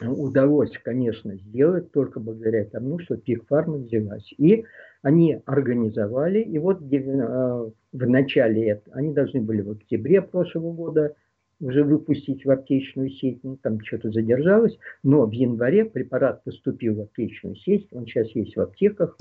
удалось, 0.00 0.72
конечно, 0.82 1.36
сделать 1.36 1.92
только 1.92 2.20
благодаря 2.20 2.64
тому, 2.64 2.98
что 2.98 3.16
Пикфарма 3.16 3.76
взялась. 3.76 4.32
И 4.38 4.64
они 5.02 5.40
организовали, 5.46 6.40
и 6.40 6.58
вот 6.58 6.80
э, 6.82 7.70
в 7.92 8.06
начале, 8.06 8.82
они 8.92 9.12
должны 9.12 9.40
были 9.40 9.62
в 9.62 9.72
октябре 9.72 10.22
прошлого 10.22 10.72
года 10.72 11.14
уже 11.60 11.84
выпустить 11.84 12.44
в 12.44 12.50
аптечную 12.50 13.10
сеть, 13.10 13.40
ну, 13.42 13.56
там 13.56 13.80
что-то 13.80 14.10
задержалось, 14.10 14.78
но 15.02 15.26
в 15.26 15.32
январе 15.32 15.84
препарат 15.84 16.42
поступил 16.42 16.96
в 16.96 17.00
аптечную 17.02 17.56
сеть, 17.56 17.88
он 17.92 18.06
сейчас 18.06 18.30
есть 18.30 18.56
в 18.56 18.60
аптеках, 18.60 19.16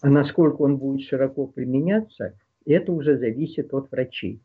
а 0.00 0.08
насколько 0.08 0.62
он 0.62 0.78
будет 0.78 1.06
широко 1.06 1.46
применяться, 1.46 2.34
это 2.64 2.92
уже 2.92 3.18
зависит 3.18 3.72
от 3.74 3.90
врачей, 3.90 4.40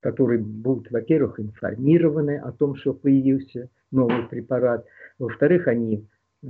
которые 0.00 0.38
будут, 0.40 0.90
во-первых, 0.90 1.40
информированы 1.40 2.38
о 2.38 2.52
том, 2.52 2.76
что 2.76 2.92
появился 2.92 3.68
новый 3.90 4.26
препарат. 4.28 4.86
Во-вторых, 5.18 5.68
они 5.68 6.06
э, 6.42 6.46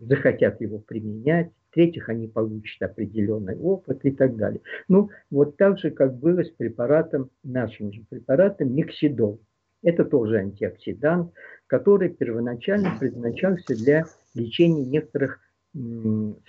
захотят 0.00 0.60
его 0.60 0.78
применять. 0.78 1.50
В-третьих, 1.70 2.08
они 2.08 2.28
получат 2.28 2.90
определенный 2.90 3.56
опыт 3.56 4.04
и 4.04 4.12
так 4.12 4.36
далее. 4.36 4.60
Ну, 4.88 5.10
вот 5.30 5.56
так 5.56 5.78
же, 5.78 5.90
как 5.90 6.16
было 6.16 6.44
с 6.44 6.50
препаратом, 6.50 7.30
нашим 7.42 7.92
же 7.92 8.02
препаратом 8.08 8.74
Миксидол. 8.74 9.40
Это 9.84 10.06
тоже 10.06 10.38
антиоксидант, 10.38 11.32
который 11.66 12.08
первоначально 12.08 12.96
предназначался 12.98 13.76
для 13.76 14.06
лечения 14.34 14.84
некоторых 14.84 15.40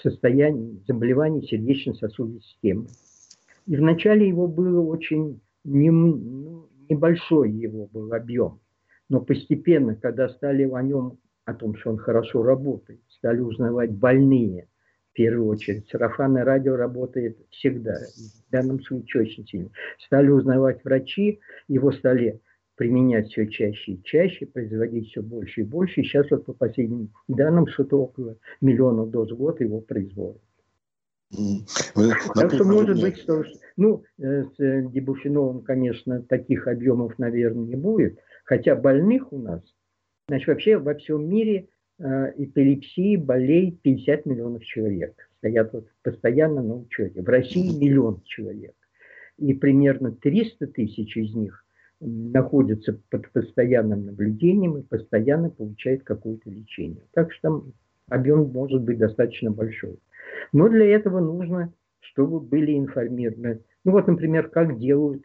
состояний, 0.01 0.81
заболеваний 0.87 1.45
сердечно-сосудистой 1.45 2.41
системы. 2.41 2.87
И 3.67 3.75
вначале 3.75 4.27
его 4.27 4.47
было 4.47 4.79
очень 4.81 5.41
не, 5.65 5.91
ну, 5.91 6.69
небольшой 6.87 7.51
его 7.51 7.87
был 7.87 8.13
объем. 8.13 8.59
Но 9.09 9.19
постепенно, 9.19 9.95
когда 9.95 10.29
стали 10.29 10.63
о 10.63 10.81
нем, 10.81 11.17
о 11.43 11.53
том, 11.53 11.75
что 11.75 11.89
он 11.89 11.97
хорошо 11.97 12.41
работает, 12.41 13.01
стали 13.09 13.41
узнавать 13.41 13.91
больные, 13.91 14.69
в 15.11 15.13
первую 15.13 15.47
очередь, 15.47 15.89
сарафанное 15.89 16.45
радио 16.45 16.75
работает 16.75 17.37
всегда, 17.49 17.97
в 18.47 18.51
данном 18.51 18.81
случае 18.81 19.23
очень 19.23 19.45
сильно. 19.45 19.69
Стали 20.05 20.29
узнавать 20.29 20.83
врачи, 20.83 21.39
его 21.67 21.91
стали 21.91 22.39
применять 22.75 23.29
все 23.29 23.47
чаще 23.47 23.93
и 23.93 24.03
чаще, 24.03 24.45
производить 24.45 25.09
все 25.09 25.21
больше 25.21 25.61
и 25.61 25.63
больше. 25.63 26.01
И 26.01 26.03
сейчас 26.03 26.29
вот 26.31 26.45
по 26.45 26.53
последним 26.53 27.11
данным 27.27 27.67
что-то 27.67 27.97
около 27.97 28.37
миллиона 28.61 29.05
доз 29.05 29.31
в 29.31 29.37
год 29.37 29.61
его 29.61 29.81
производят. 29.81 30.41
Вы, 31.31 32.13
так 32.35 32.53
что 32.53 32.63
может 32.63 33.01
быть, 33.01 33.17
что, 33.17 33.43
ну, 33.77 34.03
э, 34.19 34.43
с 34.43 34.89
дебуфеновым, 34.91 35.63
конечно, 35.63 36.21
таких 36.21 36.67
объемов, 36.67 37.17
наверное, 37.17 37.65
не 37.65 37.75
будет, 37.75 38.19
Хотя 38.45 38.75
больных 38.75 39.33
у 39.33 39.39
нас, 39.39 39.61
значит, 40.27 40.47
вообще 40.47 40.77
во 40.77 40.93
всем 40.93 41.27
мире 41.27 41.67
э, 41.97 42.03
эпилепсии 42.37 43.17
болеет 43.17 43.81
50 43.81 44.25
миллионов 44.27 44.63
человек. 44.63 45.15
Стоят 45.39 45.73
вот 45.73 45.87
постоянно 46.03 46.61
на 46.61 46.75
учете. 46.75 47.21
В 47.21 47.27
России 47.27 47.75
миллион 47.75 48.21
человек. 48.23 48.75
И 49.37 49.53
примерно 49.53 50.11
300 50.11 50.67
тысяч 50.67 51.17
из 51.17 51.33
них 51.33 51.64
находятся 52.05 52.99
под 53.09 53.31
постоянным 53.31 54.05
наблюдением 54.05 54.77
и 54.77 54.83
постоянно 54.83 55.49
получают 55.49 56.03
какое-то 56.03 56.49
лечение. 56.49 57.03
Так 57.13 57.31
что 57.31 57.41
там 57.41 57.73
объем 58.09 58.51
может 58.51 58.81
быть 58.81 58.97
достаточно 58.97 59.51
большой. 59.51 59.97
Но 60.53 60.69
для 60.69 60.85
этого 60.85 61.19
нужно, 61.19 61.73
чтобы 61.99 62.39
были 62.39 62.77
информированы. 62.77 63.61
Ну 63.83 63.91
вот, 63.91 64.07
например, 64.07 64.49
как 64.49 64.77
делают 64.77 65.23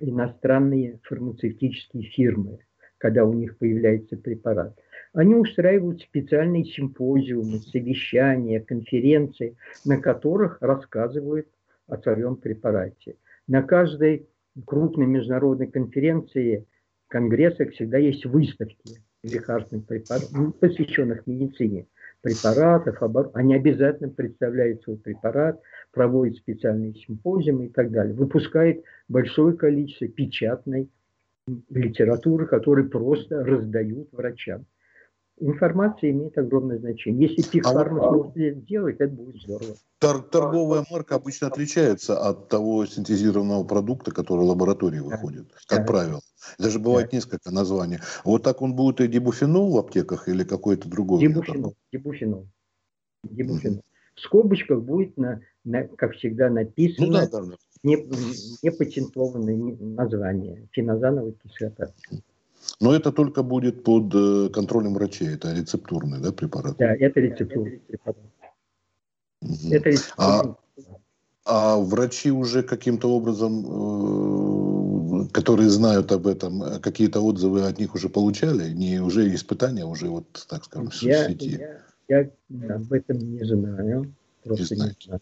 иностранные 0.00 1.00
фармацевтические 1.02 2.04
фирмы, 2.04 2.58
когда 2.98 3.24
у 3.24 3.32
них 3.32 3.58
появляется 3.58 4.16
препарат. 4.16 4.78
Они 5.12 5.34
устраивают 5.34 6.00
специальные 6.00 6.64
симпозиумы, 6.64 7.58
совещания, 7.58 8.60
конференции, 8.60 9.56
на 9.84 9.98
которых 9.98 10.58
рассказывают 10.60 11.48
о 11.88 11.98
своем 11.98 12.36
препарате. 12.36 13.16
На 13.46 13.62
каждой 13.62 14.26
крупной 14.66 15.06
международной 15.06 15.66
конференции, 15.66 16.66
конгрессах 17.08 17.70
всегда 17.70 17.98
есть 17.98 18.24
выставки 18.26 19.02
лекарственных 19.22 19.86
препаратов, 19.86 20.32
ну, 20.32 20.52
посвященных 20.52 21.26
медицине 21.26 21.86
препаратов, 22.22 23.02
они 23.34 23.54
обязательно 23.54 24.08
представляют 24.08 24.82
свой 24.82 24.96
препарат, 24.96 25.60
проводят 25.92 26.36
специальные 26.36 26.94
симпозиумы 26.94 27.66
и 27.66 27.68
так 27.68 27.90
далее, 27.90 28.14
выпускают 28.14 28.82
большое 29.08 29.56
количество 29.56 30.08
печатной 30.08 30.88
литературы, 31.70 32.46
которую 32.46 32.88
просто 32.88 33.44
раздают 33.44 34.08
врачам. 34.12 34.64
Информация 35.40 36.10
имеет 36.10 36.36
огромное 36.38 36.78
значение. 36.78 37.28
Если 37.28 37.42
психфарма 37.42 38.06
а, 38.06 38.10
сможет 38.10 38.36
это 38.36 38.60
сделать, 38.60 38.96
это 39.00 39.12
будет 39.12 39.42
здорово. 39.42 39.74
Тор 39.98 40.22
торговая 40.22 40.84
марка 40.90 41.16
обычно 41.16 41.48
отличается 41.48 42.18
от 42.18 42.48
того 42.48 42.86
синтезированного 42.86 43.64
продукта, 43.64 44.12
который 44.12 44.40
в 44.40 44.48
лаборатории 44.48 45.00
выходит, 45.00 45.46
как 45.66 45.80
да. 45.80 45.84
правило. 45.84 46.20
Даже 46.58 46.78
бывает 46.78 47.10
да. 47.10 47.16
несколько 47.16 47.50
названий. 47.50 47.98
Вот 48.24 48.42
так 48.42 48.62
он 48.62 48.74
будет 48.74 49.00
и 49.00 49.08
дибуфелон 49.08 49.72
в 49.72 49.78
аптеках 49.78 50.28
или 50.28 50.44
какой-то 50.44 50.88
другой? 50.88 51.20
Дибуфелон. 51.20 51.74
Дибуфелон. 51.92 52.48
Дибуфелон. 53.24 53.78
Угу. 53.78 53.84
В 54.14 54.20
скобочках 54.20 54.82
будет, 54.82 55.16
на, 55.16 55.40
на, 55.64 55.84
как 55.88 56.12
всегда, 56.12 56.50
написано 56.50 57.06
ну, 57.06 57.12
да, 57.14 57.28
да, 57.28 57.42
да. 57.46 57.56
Не, 57.82 57.96
не 58.62 58.70
патентованное 58.70 59.56
название 59.80 60.68
фенозановая 60.72 61.32
кислота. 61.32 61.92
Но 62.80 62.94
это 62.94 63.12
только 63.12 63.42
будет 63.42 63.84
под 63.84 64.14
э, 64.14 64.48
контролем 64.52 64.94
врачей, 64.94 65.34
это 65.34 65.52
рецептурный 65.52 66.20
да, 66.20 66.32
препарат? 66.32 66.76
Да, 66.78 66.94
это 66.94 67.20
рецептурный 67.20 67.80
препарат. 67.86 68.16
Угу. 69.40 69.72
Это 69.72 69.90
рецептурный. 69.90 70.14
А, 70.16 70.56
А 71.44 71.76
врачи 71.78 72.30
уже 72.30 72.62
каким-то 72.62 73.08
образом, 73.08 75.24
э, 75.24 75.28
которые 75.32 75.70
знают 75.70 76.12
об 76.12 76.26
этом, 76.26 76.80
какие-то 76.80 77.20
отзывы 77.20 77.62
от 77.62 77.78
них 77.78 77.94
уже 77.94 78.08
получали? 78.08 78.72
Не 78.72 79.00
уже 79.00 79.32
испытания, 79.34 79.84
уже 79.84 80.08
вот, 80.08 80.46
так 80.48 80.64
скажем, 80.64 80.90
в 80.90 81.02
я, 81.02 81.28
сети? 81.28 81.60
Я, 82.08 82.30
я 82.48 82.74
об 82.76 82.92
этом 82.92 83.18
не 83.18 83.44
знаю. 83.44 84.14
Просто 84.44 84.76
не, 84.76 84.82
не 84.82 84.96
знаю. 85.04 85.20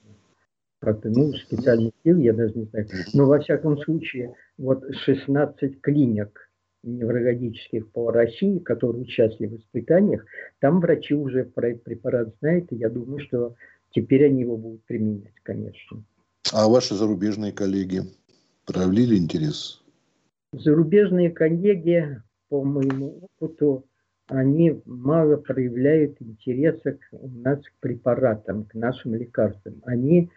Как-то, 0.81 1.11
ну, 1.11 1.33
специальных 1.35 1.93
сил 2.05 2.17
я 2.19 2.33
даже 2.33 2.55
не 2.55 2.65
знаю. 2.65 2.89
Но 3.13 3.27
во 3.27 3.39
всяком 3.39 3.79
случае, 3.83 4.35
вот 4.57 4.83
16 5.05 5.81
клиник 5.81 6.50
неврологических 6.83 7.91
по 7.91 8.11
России, 8.11 8.59
которые 8.59 9.03
участвовали 9.03 9.55
в 9.55 9.59
испытаниях, 9.59 10.25
там 10.61 10.81
врачи 10.81 11.15
уже 11.15 11.45
про 11.45 11.71
этот 11.71 11.85
препарат 11.85 12.35
знают, 12.41 12.73
и 12.73 12.77
я 12.77 12.89
думаю, 12.89 13.21
что 13.21 13.55
теперь 13.91 14.27
они 14.27 14.43
его 14.43 14.57
будут 14.57 14.85
применять, 14.85 15.35
конечно. 15.43 16.03
А 16.53 16.69
ваши 16.69 16.95
зарубежные 16.95 17.53
коллеги 17.53 18.03
проявили 18.67 19.17
интерес? 19.17 19.83
Зарубежные 20.53 21.31
коллеги, 21.31 22.21
по 22.49 22.65
моему 22.65 23.29
опыту, 23.39 23.85
они 24.27 24.81
мало 24.85 25.37
проявляют 25.37 26.17
интереса 26.21 26.93
к, 26.93 27.01
у 27.13 27.29
нас 27.29 27.61
к 27.61 27.73
препаратам, 27.81 28.65
к 28.65 28.75
нашим 28.75 29.15
лекарствам. 29.15 29.83
Они, 29.85 30.31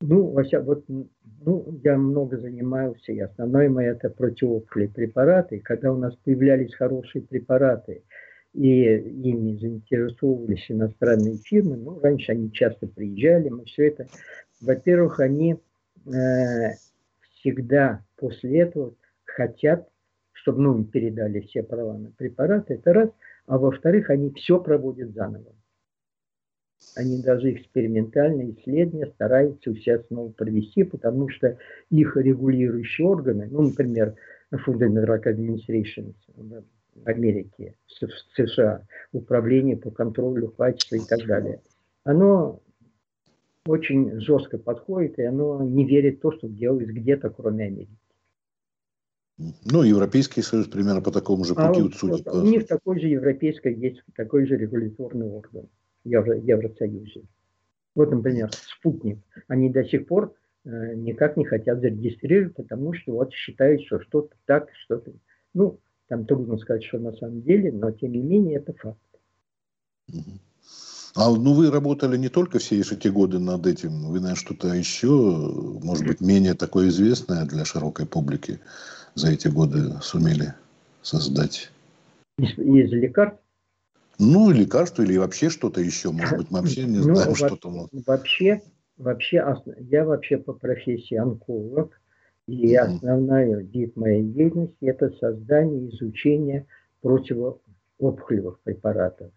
ну, 0.00 0.30
вообще, 0.30 0.60
вот, 0.60 0.84
ну, 0.88 1.80
я 1.84 1.96
много 1.96 2.38
занимался, 2.38 3.12
и 3.12 3.20
основное 3.20 3.68
мое 3.68 3.92
это 3.92 4.10
противоопухолевые 4.10 4.92
препараты. 4.92 5.60
Когда 5.60 5.92
у 5.92 5.96
нас 5.96 6.14
появлялись 6.24 6.74
хорошие 6.74 7.22
препараты, 7.22 8.02
и 8.52 8.82
ими 8.82 9.56
заинтересовывались 9.58 10.66
иностранные 10.68 11.36
фирмы, 11.36 11.76
ну, 11.76 12.00
раньше 12.00 12.32
они 12.32 12.50
часто 12.52 12.86
приезжали, 12.86 13.48
мы 13.48 13.64
все 13.64 13.88
это 13.88 14.06
во-первых, 14.60 15.20
они 15.20 15.56
э, 16.06 16.74
всегда 17.38 18.04
после 18.16 18.60
этого 18.60 18.94
хотят, 19.24 19.88
чтобы 20.32 20.60
ну, 20.60 20.78
им 20.78 20.84
передали 20.84 21.40
все 21.40 21.62
права 21.62 21.96
на 21.96 22.10
препараты, 22.10 22.74
это 22.74 22.92
раз. 22.92 23.10
А 23.46 23.58
во-вторых, 23.58 24.10
они 24.10 24.30
все 24.32 24.60
проводят 24.60 25.12
заново. 25.12 25.52
Они 26.96 27.18
даже 27.18 27.52
экспериментальные 27.52 28.52
исследования 28.52 29.06
стараются 29.14 29.70
у 29.70 29.74
себя 29.74 30.00
снова 30.08 30.30
провести, 30.32 30.82
потому 30.82 31.28
что 31.28 31.56
их 31.90 32.16
регулирующие 32.16 33.06
органы, 33.06 33.48
ну, 33.50 33.62
например, 33.62 34.16
Food 34.52 34.80
and 34.80 35.04
Drug 35.04 35.22
Administration 35.24 36.14
в 36.36 37.08
Америке, 37.08 37.76
в 37.86 38.08
США, 38.36 38.86
Управление 39.12 39.76
по 39.76 39.90
контролю 39.90 40.48
качества 40.48 40.96
и 40.96 41.06
так 41.08 41.26
далее, 41.26 41.60
оно 42.04 42.60
очень 43.66 44.20
жестко 44.20 44.58
подходит, 44.58 45.18
и 45.18 45.22
оно 45.22 45.62
не 45.62 45.84
верит 45.84 46.18
в 46.18 46.22
то, 46.22 46.32
что 46.32 46.48
делается 46.48 46.92
где-то, 46.92 47.30
кроме 47.30 47.66
Америки. 47.66 47.96
Ну, 49.64 49.82
Европейский 49.82 50.42
Союз 50.42 50.66
примерно 50.66 51.00
по 51.00 51.10
такому 51.10 51.44
же 51.44 51.54
пути 51.54 51.80
а 51.80 51.82
вот, 51.82 51.94
судит. 51.94 52.26
У 52.28 52.42
них 52.42 52.66
такой 52.66 53.00
же 53.00 53.06
европейский 53.06 53.72
есть 53.72 54.02
такой 54.14 54.46
же 54.46 54.56
регуляторный 54.56 55.28
орган 55.28 55.68
Евро, 56.04 56.36
Евросоюзе. 56.36 57.22
Вот, 57.94 58.10
например, 58.10 58.50
спутник. 58.52 59.18
Они 59.48 59.70
до 59.70 59.84
сих 59.84 60.06
пор 60.06 60.34
э, 60.64 60.94
никак 60.94 61.36
не 61.36 61.44
хотят 61.44 61.80
зарегистрировать, 61.80 62.54
потому 62.54 62.94
что 62.94 63.12
вот 63.12 63.32
считают, 63.32 63.82
что 63.82 64.00
что-то 64.00 64.34
так, 64.46 64.68
что-то... 64.84 65.12
Ну, 65.54 65.80
там 66.08 66.24
трудно 66.24 66.56
сказать, 66.58 66.84
что 66.84 66.98
на 66.98 67.12
самом 67.12 67.42
деле, 67.42 67.72
но 67.72 67.90
тем 67.90 68.12
не 68.12 68.22
менее 68.22 68.58
это 68.58 68.72
факт. 68.74 68.98
А 71.16 71.28
ну 71.28 71.54
вы 71.54 71.70
работали 71.70 72.16
не 72.16 72.28
только 72.28 72.58
все 72.58 72.80
эти 72.80 73.08
годы 73.08 73.38
над 73.38 73.66
этим, 73.66 73.90
вы, 74.06 74.20
наверное, 74.20 74.36
что-то 74.36 74.68
еще, 74.68 75.08
может 75.82 76.06
быть, 76.06 76.20
менее 76.20 76.54
такое 76.54 76.88
известное 76.88 77.44
для 77.46 77.64
широкой 77.64 78.06
публики 78.06 78.60
за 79.14 79.30
эти 79.30 79.48
годы 79.48 79.94
сумели 80.02 80.54
создать? 81.02 81.70
Из, 82.38 82.56
из 82.58 82.92
лекарств? 82.92 83.40
Ну, 84.20 84.50
лекарства 84.50 85.02
или 85.02 85.16
вообще 85.16 85.48
что-то 85.48 85.80
еще, 85.80 86.10
может 86.10 86.36
быть, 86.36 86.50
мы 86.50 86.58
вообще 86.60 86.84
не 86.84 86.98
ну, 86.98 87.14
знаем, 87.14 87.34
что 87.34 87.56
там. 87.56 87.88
Вообще, 88.06 88.60
вообще, 88.98 89.42
я 89.78 90.04
вообще 90.04 90.36
по 90.36 90.52
профессии 90.52 91.16
онколог, 91.16 91.98
и 92.46 92.74
основная 92.74 93.60
вид 93.60 93.96
моей 93.96 94.22
деятельности– 94.22 94.76
это 94.82 95.10
создание 95.18 95.88
изучение 95.88 96.66
противоопухолевых 97.00 98.60
препаратов. 98.60 99.30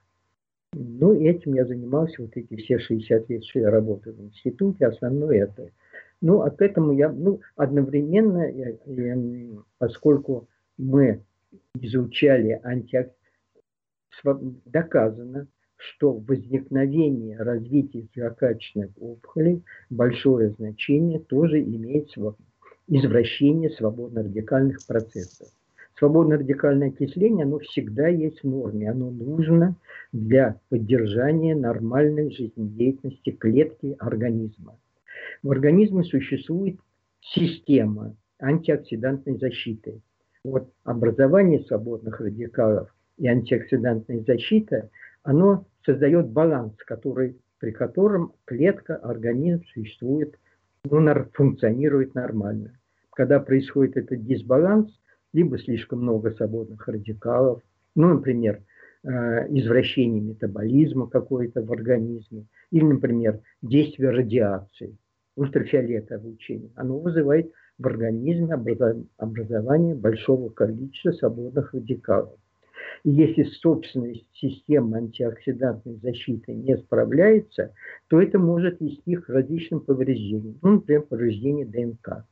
Ну, 0.74 1.13
этим 1.13 1.54
я 1.54 1.65
занимался 1.65 2.22
вот 2.22 2.32
эти 2.36 2.56
все 2.56 2.80
60 2.80 3.30
лет, 3.30 3.46
что 3.46 3.60
я 3.60 3.69
работаю 3.69 4.15
в 4.15 4.22
институте, 4.22 4.88
основное 4.88 5.43
это. 5.43 5.69
Ну, 6.19 6.41
а 6.41 6.50
к 6.50 6.62
этому 6.62 6.93
я, 6.93 7.10
ну, 7.10 7.39
одновременно, 7.56 8.50
я, 8.50 8.74
я, 8.86 9.17
поскольку 9.78 10.48
мы 10.78 11.22
изучали 11.76 12.60
антиоксиданты, 12.63 13.23
доказано, 14.65 15.47
что 15.76 16.13
возникновение 16.13 17.38
развития 17.38 18.08
злокачественных 18.15 18.91
опухолей 18.99 19.63
большое 19.89 20.52
значение 20.52 21.19
тоже 21.19 21.62
имеет 21.62 22.10
извращение 22.88 23.69
свободно-радикальных 23.71 24.86
процессов. 24.88 25.49
Свободное 25.97 26.39
радикальное 26.39 26.89
окисление, 26.89 27.45
оно 27.45 27.60
всегда 27.60 28.08
есть 28.08 28.41
в 28.41 28.47
норме, 28.47 28.89
оно 28.89 29.12
нужно 29.12 29.76
для 30.12 30.60
поддержания 30.69 31.56
нормальной 31.56 32.32
жизнедеятельности 32.32 33.32
клетки 33.32 33.95
организма. 33.99 34.78
В 35.43 35.52
организме 35.52 36.04
существует 36.04 36.80
система 37.21 38.15
антиоксидантной 38.39 39.38
защиты. 39.38 40.02
Вот 40.43 40.69
образование 40.84 41.63
свободных 41.63 42.19
радикалов 42.19 42.93
и 43.17 43.28
антиоксидантная 43.28 44.23
защита, 44.26 44.89
оно 45.23 45.65
создает 45.86 46.30
баланс, 46.30 46.73
который, 46.86 47.38
при 47.60 47.71
котором 47.71 48.34
клетка, 48.45 48.95
организм 48.95 49.63
существует, 49.73 50.36
ну, 50.86 50.99
функционирует 51.34 52.15
нормально. 52.15 52.78
Когда 53.12 53.39
происходит 53.39 53.97
этот 53.97 54.26
дисбаланс, 54.26 54.91
либо 55.34 55.58
слишком 55.58 56.02
много 56.02 56.32
свободных 56.32 56.88
радикалов, 56.88 57.62
ну, 57.95 58.15
например, 58.15 58.62
э, 59.04 59.10
извращение 59.49 60.21
метаболизма 60.21 61.08
какой-то 61.08 61.62
в 61.62 61.71
организме, 61.71 62.45
или, 62.71 62.84
например, 62.84 63.39
действие 63.62 64.10
радиации, 64.10 64.97
ультрафиолетовое 65.36 66.23
лучение. 66.23 66.71
Оно 66.76 66.99
вызывает 66.99 67.52
в 67.78 67.88
организме 67.88 68.54
образование 69.17 69.95
большого 69.95 70.49
количества 70.49 71.12
свободных 71.12 71.73
радикалов. 71.73 72.38
Если 73.04 73.43
собственная 73.43 74.15
система 74.34 74.98
антиоксидантной 74.98 75.96
защиты 76.02 76.54
не 76.54 76.78
справляется, 76.78 77.74
то 78.08 78.22
это 78.22 78.39
может 78.39 78.80
вести 78.80 79.15
к 79.15 79.30
различным 79.30 79.82
повреждениям. 79.82 80.58
Ну, 80.62 80.76
например, 80.76 81.02
повреждение 81.04 81.65
ДНК. 81.65 82.26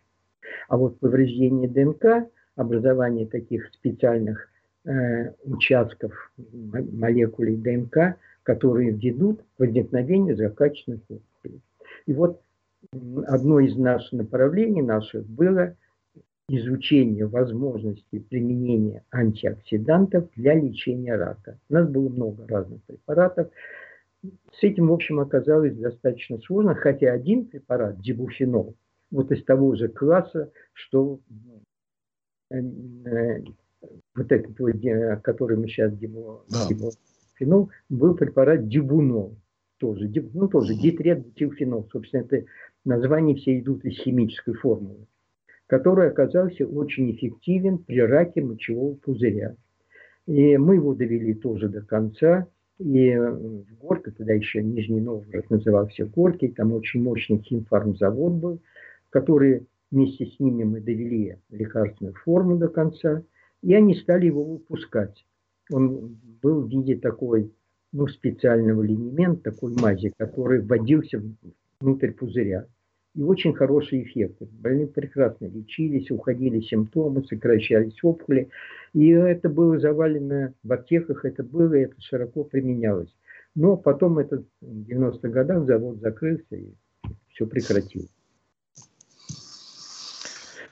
А 0.67 0.77
вот 0.77 0.99
повреждение 0.99 1.69
ДНК 1.69 2.29
образование 2.55 3.27
таких 3.27 3.67
специальных 3.73 4.49
э, 4.85 5.33
участков 5.43 6.31
молекулей 6.37 7.55
ДНК, 7.55 8.17
которые 8.43 8.91
ведут 8.91 9.41
к 9.41 9.59
возникновению 9.59 10.35
злокачественных 10.35 11.01
опухолей. 11.09 11.61
И 12.05 12.13
вот 12.13 12.41
одно 13.27 13.59
из 13.59 13.75
наших 13.75 14.13
направлений 14.13 14.81
наших 14.81 15.25
было 15.25 15.75
изучение 16.49 17.27
возможности 17.27 18.19
применения 18.19 19.04
антиоксидантов 19.12 20.30
для 20.36 20.56
лечения 20.56 21.15
рака. 21.15 21.58
У 21.69 21.73
нас 21.73 21.89
было 21.89 22.10
много 22.10 22.47
разных 22.47 22.82
препаратов. 22.84 23.49
С 24.23 24.62
этим, 24.62 24.88
в 24.88 24.93
общем, 24.93 25.19
оказалось 25.19 25.75
достаточно 25.75 26.38
сложно, 26.39 26.75
хотя 26.75 27.12
один 27.12 27.45
препарат, 27.45 27.99
дибуфенол, 28.01 28.75
вот 29.10 29.32
из 29.32 29.43
того 29.43 29.75
же 29.75 29.88
класса, 29.88 30.51
что 30.73 31.19
Э, 32.51 33.39
вот 34.15 34.32
этот, 34.32 34.60
вот, 34.60 34.75
который 35.23 35.58
мы 35.58 35.67
сейчас 35.67 35.95
демо, 35.97 36.41
да. 36.49 36.67
демофенол, 36.69 37.71
был 37.89 38.15
препарат 38.15 38.67
дибунол, 38.67 39.38
тоже, 39.77 40.12
ну 40.34 40.47
тоже 40.47 40.75
дитрет-бутилфенол, 40.75 41.88
собственно, 41.91 42.21
это 42.21 42.45
названия 42.86 43.36
все 43.36 43.60
идут 43.60 43.84
из 43.86 43.97
химической 43.97 44.54
формулы, 44.54 45.08
который 45.71 46.10
оказался 46.10 46.67
очень 46.67 47.12
эффективен 47.12 47.77
при 47.77 48.01
раке 48.01 48.41
мочевого 48.41 48.95
пузыря. 48.95 49.55
И 50.27 50.57
мы 50.57 50.75
его 50.75 50.93
довели 50.93 51.34
тоже 51.34 51.69
до 51.69 51.81
конца, 51.81 52.45
и 52.77 53.15
в 53.15 53.79
Горке, 53.79 54.12
тогда 54.12 54.34
еще 54.34 54.62
Нижний 54.62 54.99
Новгород 54.99 55.49
назывался 55.49 56.05
Горький, 56.05 56.49
там 56.49 56.73
очень 56.73 57.01
мощный 57.01 57.38
химфармзавод 57.38 58.34
был, 58.34 58.62
который 59.10 59.65
Вместе 59.91 60.25
с 60.25 60.39
ними 60.39 60.63
мы 60.63 60.79
довели 60.79 61.38
лекарственную 61.49 62.15
форму 62.15 62.57
до 62.57 62.67
конца, 62.67 63.23
и 63.62 63.73
они 63.73 63.95
стали 63.95 64.25
его 64.25 64.43
выпускать. 64.43 65.25
Он 65.69 66.17
был 66.41 66.62
в 66.62 66.69
виде 66.69 66.97
такой, 66.97 67.53
ну, 67.93 68.07
специального 68.07 68.81
линемента, 68.81 69.51
такой 69.51 69.73
мази, 69.75 70.13
который 70.17 70.62
вводился 70.62 71.21
внутрь 71.81 72.12
пузыря. 72.12 72.67
И 73.13 73.21
очень 73.21 73.54
хорошие 73.54 74.04
эффекты. 74.04 74.47
Больные 74.52 74.88
прекрасно 74.88 75.45
лечились, 75.45 76.12
уходили 76.12 76.62
симптомы, 76.62 77.24
сокращались 77.26 78.02
опухоли. 78.04 78.50
И 78.93 79.10
это 79.10 79.50
было 79.50 79.80
завалено 79.80 80.54
в 80.63 80.71
аптеках, 80.71 81.26
это 81.26 81.43
было, 81.43 81.74
это 81.74 81.95
широко 82.00 82.43
применялось. 82.43 83.13
Но 83.54 83.76
потом 83.76 84.19
это 84.19 84.43
в 84.62 84.89
90-х 84.89 85.28
годах 85.28 85.65
завод 85.65 86.00
закрылся 86.00 86.56
и 86.56 86.69
все 87.30 87.45
прекратилось. 87.45 88.10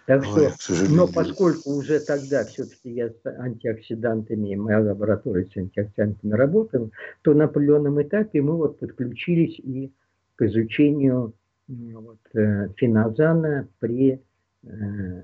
Так 0.05 0.25
что, 0.25 0.51
но 0.89 1.07
поскольку 1.07 1.69
уже 1.69 1.99
тогда 1.99 2.43
все-таки 2.43 2.89
я 2.89 3.09
с 3.09 3.25
антиоксидантами, 3.25 4.55
моя 4.55 4.79
лаборатория 4.79 5.45
с 5.45 5.55
антиоксидантами 5.55 6.31
работала, 6.33 6.89
то 7.21 7.35
на 7.35 7.43
определенном 7.43 8.01
этапе 8.01 8.41
мы 8.41 8.55
вот 8.55 8.79
подключились 8.79 9.59
и 9.59 9.91
к 10.35 10.41
изучению 10.41 11.33
вот, 11.69 12.19
э, 12.33 12.69
феназана 12.77 13.67
при 13.79 14.21
э, 14.63 15.23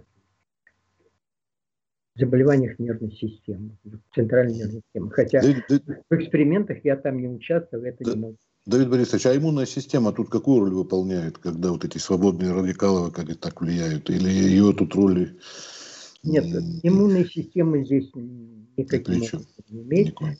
заболеваниях 2.15 2.77
нервной 2.79 3.11
системы, 3.11 3.77
центральной 4.13 4.55
нервной 4.55 4.81
системы. 4.81 5.11
Хотя 5.11 5.41
да, 5.41 5.79
да, 5.85 5.95
в 6.09 6.15
экспериментах 6.15 6.77
я 6.83 6.95
там 6.95 7.19
не 7.19 7.27
участвовал, 7.27 7.83
это 7.83 8.03
да, 8.03 8.13
не 8.13 8.17
мог. 8.17 8.35
Давид 8.65 8.89
Борисович, 8.89 9.25
а 9.27 9.37
иммунная 9.37 9.65
система 9.65 10.11
тут 10.11 10.29
какую 10.29 10.61
роль 10.61 10.73
выполняет, 10.73 11.37
когда 11.37 11.71
вот 11.71 11.85
эти 11.85 11.99
свободные 11.99 12.51
радикалы 12.51 13.11
как 13.11 13.35
так 13.37 13.61
влияют? 13.61 14.09
Или 14.09 14.29
ее 14.29 14.73
тут 14.73 14.95
роли... 14.95 15.37
Нет, 16.23 16.45
иммунной 16.81 17.27
системы 17.27 17.85
здесь 17.85 18.09
никаким 18.15 19.21
не 19.69 19.83
имеет. 19.83 20.07
Никакой. 20.07 20.39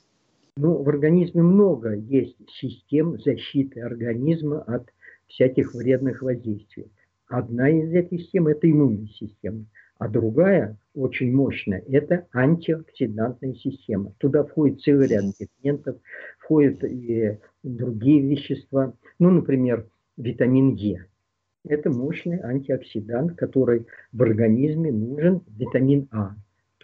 Ну, 0.56 0.82
в 0.82 0.88
организме 0.88 1.42
много 1.42 1.94
есть 1.94 2.36
систем 2.50 3.20
защиты 3.20 3.82
организма 3.82 4.62
от 4.62 4.88
всяких 5.28 5.74
вредных 5.74 6.22
воздействий. 6.22 6.90
Одна 7.28 7.68
из 7.68 7.92
этих 7.92 8.22
систем– 8.22 8.46
это 8.48 8.70
иммунная 8.70 9.08
система, 9.08 9.64
а 9.98 10.08
другая, 10.08 10.76
очень 10.94 11.34
мощная, 11.34 11.82
это 11.88 12.26
антиоксидантная 12.32 13.54
система. 13.54 14.12
Туда 14.18 14.44
входит 14.44 14.80
целый 14.82 15.08
ряд 15.08 15.24
пигментов, 15.36 15.96
входят 16.38 16.84
и 16.84 17.38
другие 17.62 18.22
вещества. 18.22 18.92
Ну, 19.18 19.30
например, 19.30 19.86
витамин 20.16 20.74
Е. 20.74 21.06
Это 21.64 21.90
мощный 21.90 22.40
антиоксидант, 22.40 23.36
который 23.36 23.86
в 24.12 24.22
организме 24.22 24.92
нужен. 24.92 25.42
Витамин 25.48 26.08
А 26.12 26.36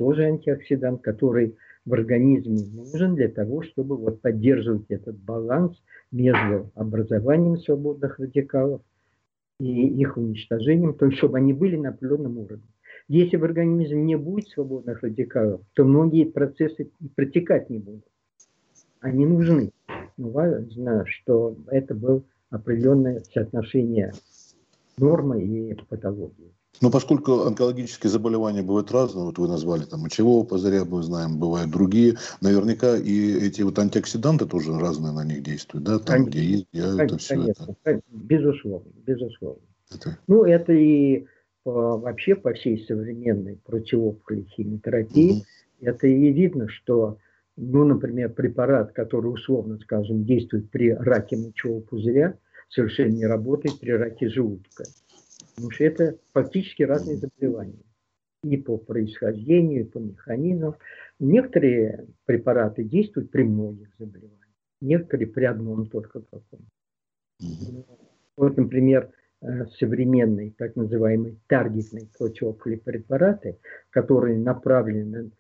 тоже 0.03 0.25
антиоксидант, 0.25 1.01
который 1.01 1.57
в 1.85 1.95
организме 1.95 2.65
нужен 2.75 3.15
для 3.15 3.29
того, 3.29 3.63
чтобы 3.63 3.97
вот 3.97 4.21
поддерживать 4.21 4.87
этот 4.89 5.17
баланс 5.17 5.81
между 6.11 6.73
образованием 6.75 7.57
свободных 7.57 8.19
радикалов 8.19 8.83
и 9.61 9.87
их 10.01 10.17
уничтожением, 10.17 10.95
то 10.95 11.07
есть 11.07 11.19
чтобы 11.19 11.39
они 11.39 11.53
были 11.53 11.77
на 11.77 11.91
определенном 11.91 12.37
уровне. 12.39 12.65
Если 13.07 13.37
в 13.37 13.45
организме 13.45 14.03
не 14.03 14.17
будет 14.17 14.49
свободных 14.49 15.03
радикалов, 15.05 15.61
то 15.75 15.85
многие 15.85 16.25
процессы 16.25 16.91
протекать 17.15 17.71
не 17.71 17.79
будут. 17.79 18.05
Они 19.01 19.25
нужны. 19.25 19.71
Но 20.17 20.31
важно, 20.31 21.05
что 21.07 21.57
это 21.69 21.95
было 21.95 22.25
определенное 22.51 23.21
соотношение 23.33 24.13
нормы 24.99 25.45
и 25.45 25.75
патологии. 25.89 26.53
Но 26.81 26.91
поскольку 26.91 27.43
онкологические 27.43 28.11
заболевания 28.11 28.63
бывают 28.63 28.91
разные, 28.91 29.25
вот 29.25 29.39
вы 29.39 29.47
назвали 29.47 29.85
там 29.85 30.01
мочевого 30.01 30.45
пузыря, 30.45 30.85
мы 30.85 31.03
знаем, 31.03 31.39
бывают 31.39 31.71
другие, 31.71 32.17
наверняка 32.41 32.97
и 32.97 33.33
эти 33.35 33.63
вот 33.63 33.79
антиоксиданты 33.79 34.47
тоже 34.47 34.77
разные 34.79 35.13
на 35.13 35.25
них 35.25 35.43
действуют, 35.43 35.85
да, 35.85 35.99
там, 35.99 36.07
конечно, 36.07 36.31
где 36.31 36.45
есть, 36.45 36.67
я, 36.73 37.05
это 37.05 37.19
все 37.19 37.35
конечно, 37.35 37.77
это. 37.85 38.03
Безусловно, 38.11 38.91
безусловно. 39.07 39.63
Это... 39.95 40.19
Ну, 40.27 40.45
это 40.45 40.73
и 40.73 41.27
по, 41.63 41.99
вообще 41.99 42.35
по 42.35 42.53
всей 42.55 42.85
современной 42.87 43.61
противоопухолевой 43.65 44.49
химиотерапии, 44.49 45.33
угу. 45.33 45.45
это 45.83 46.07
и 46.07 46.33
видно, 46.33 46.69
что, 46.69 47.19
ну, 47.57 47.85
например, 47.85 48.33
препарат, 48.33 48.93
который 48.93 49.29
условно, 49.29 49.79
скажем, 49.83 50.25
действует 50.25 50.71
при 50.71 50.91
раке 50.93 51.37
мочевого 51.37 51.81
пузыря, 51.81 52.37
совершенно 52.69 53.13
не 53.13 53.27
работает 53.27 53.79
при 53.79 53.91
раке 53.91 54.29
желудка. 54.29 54.85
Потому 55.55 55.71
что 55.71 55.85
это 55.85 56.19
фактически 56.33 56.83
разные 56.83 57.17
заболевания. 57.17 57.85
И 58.43 58.57
по 58.57 58.77
происхождению, 58.77 59.83
и 59.83 59.89
по 59.89 59.99
механизмам. 59.99 60.77
Некоторые 61.21 62.09
препараты 62.25 62.83
действуют 62.83 63.31
при 63.31 63.45
многих 63.45 63.89
заболеваниях. 63.99 64.49
Некоторые 64.81 65.29
при 65.29 65.45
одном 65.45 65.87
только 65.87 66.21
каком. 66.21 66.67
Вот, 68.37 68.57
например, 68.57 69.11
э, 69.43 69.67
современные 69.79 70.53
так 70.53 70.75
называемые 70.75 71.37
таргетные 71.47 72.09
противоопухолевые 72.19 72.83
препараты, 72.83 73.59
которые 73.91 74.39
направлены, 74.39 75.31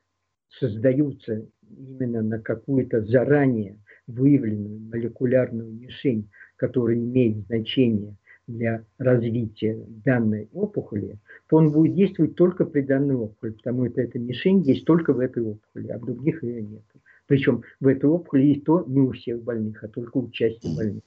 создаются 0.59 1.47
именно 1.71 2.23
на 2.23 2.39
какую-то 2.39 3.03
заранее 3.03 3.79
выявленную 4.07 4.81
молекулярную 4.81 5.73
мишень, 5.73 6.31
которая 6.57 6.97
имеет 6.97 7.47
значение 7.47 8.17
для 8.53 8.85
развития 8.99 9.85
данной 10.05 10.49
опухоли, 10.53 11.19
то 11.49 11.57
он 11.57 11.73
будет 11.73 11.95
действовать 11.95 12.37
только 12.37 12.65
при 12.65 12.83
данной 12.83 13.15
опухоли, 13.15 13.53
потому 13.53 13.89
что 13.89 14.01
эта 14.01 14.19
мишень 14.19 14.61
есть 14.63 14.85
только 14.85 15.13
в 15.13 15.21
этой 15.21 15.43
опухоли, 15.43 15.89
а 15.89 15.99
в 15.99 16.05
других 16.05 16.43
ее 16.43 16.63
нет. 16.63 16.83
Причем 17.27 17.63
в 17.81 17.87
этой 17.87 18.09
опухоли 18.09 18.45
есть 18.45 18.65
то 18.65 18.85
не 18.87 19.01
у 19.01 19.13
всех 19.13 19.43
больных, 19.43 19.83
а 19.83 19.89
только 19.89 20.19
у 20.19 20.31
части 20.31 20.69
больных. 20.77 21.03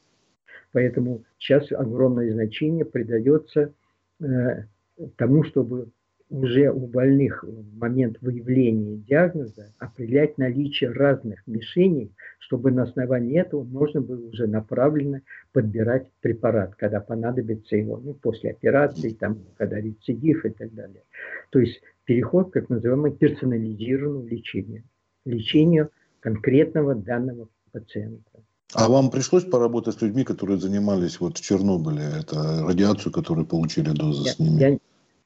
Поэтому 0.72 1.24
сейчас 1.38 1.72
огромное 1.72 2.32
значение 2.34 2.84
придается 2.84 3.74
э, 4.20 4.64
тому, 5.16 5.44
чтобы 5.44 5.90
уже 6.30 6.72
у 6.72 6.88
больных 6.88 7.44
в 7.44 7.78
момент 7.78 8.18
выявления 8.22 8.98
диагноза 8.98 9.74
определять 9.78 10.38
наличие 10.38 10.92
разных 10.92 11.46
мишеней, 11.46 12.12
чтобы 12.40 12.72
на 12.72 12.84
основании 12.84 13.40
этого 13.40 13.64
можно 13.64 14.02
было 14.02 14.28
уже 14.28 14.48
направленно 14.48 15.22
подбирать 15.54 16.08
препарат, 16.22 16.76
когда 16.76 17.00
понадобится 17.00 17.76
его, 17.76 17.98
ну, 18.04 18.14
после 18.14 18.52
операции, 18.52 19.12
там, 19.12 19.40
когда 19.58 19.80
рецидив 19.80 20.46
и 20.46 20.50
так 20.50 20.74
далее. 20.74 21.04
То 21.52 21.60
есть 21.60 21.82
переход, 22.06 22.52
как 22.52 22.70
называемое, 22.70 23.12
персонализированного 23.12 24.28
лечения, 24.28 24.84
лечению 25.26 25.90
конкретного 26.20 26.96
данного 26.96 27.48
пациента. 27.72 28.42
А 28.74 28.90
вам 28.90 29.12
пришлось 29.12 29.44
поработать 29.44 29.96
с 29.96 30.02
людьми, 30.02 30.24
которые 30.24 30.60
занимались 30.60 31.20
вот 31.20 31.38
в 31.38 31.42
Чернобыле, 31.42 32.04
это 32.20 32.64
радиацию, 32.64 33.12
которую 33.12 33.46
получили 33.46 33.90
дозы 33.90 34.24
я, 34.24 34.32
с 34.32 34.40
ними? 34.40 34.60
Я, 34.60 34.78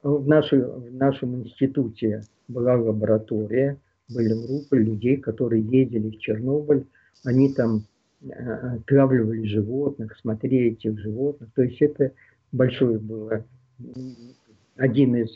в, 0.04 0.28
нашей, 0.28 0.64
в 0.64 0.94
нашем 0.94 1.44
институте 1.44 2.24
была 2.48 2.76
лаборатория, 2.76 3.78
были 4.08 4.34
группы 4.34 4.78
людей, 4.78 5.18
которые 5.18 5.62
ездили 5.62 6.10
в 6.10 6.20
Чернобыль, 6.20 6.86
они 7.24 7.54
там 7.54 7.84
э, 8.22 8.80
животных, 9.46 10.18
смотрели 10.18 10.72
этих 10.72 11.00
животных. 11.00 11.50
То 11.56 11.64
есть 11.64 11.82
это 11.82 12.12
большое 12.52 12.98
было. 12.98 13.46
Один 14.78 15.16
из 15.16 15.30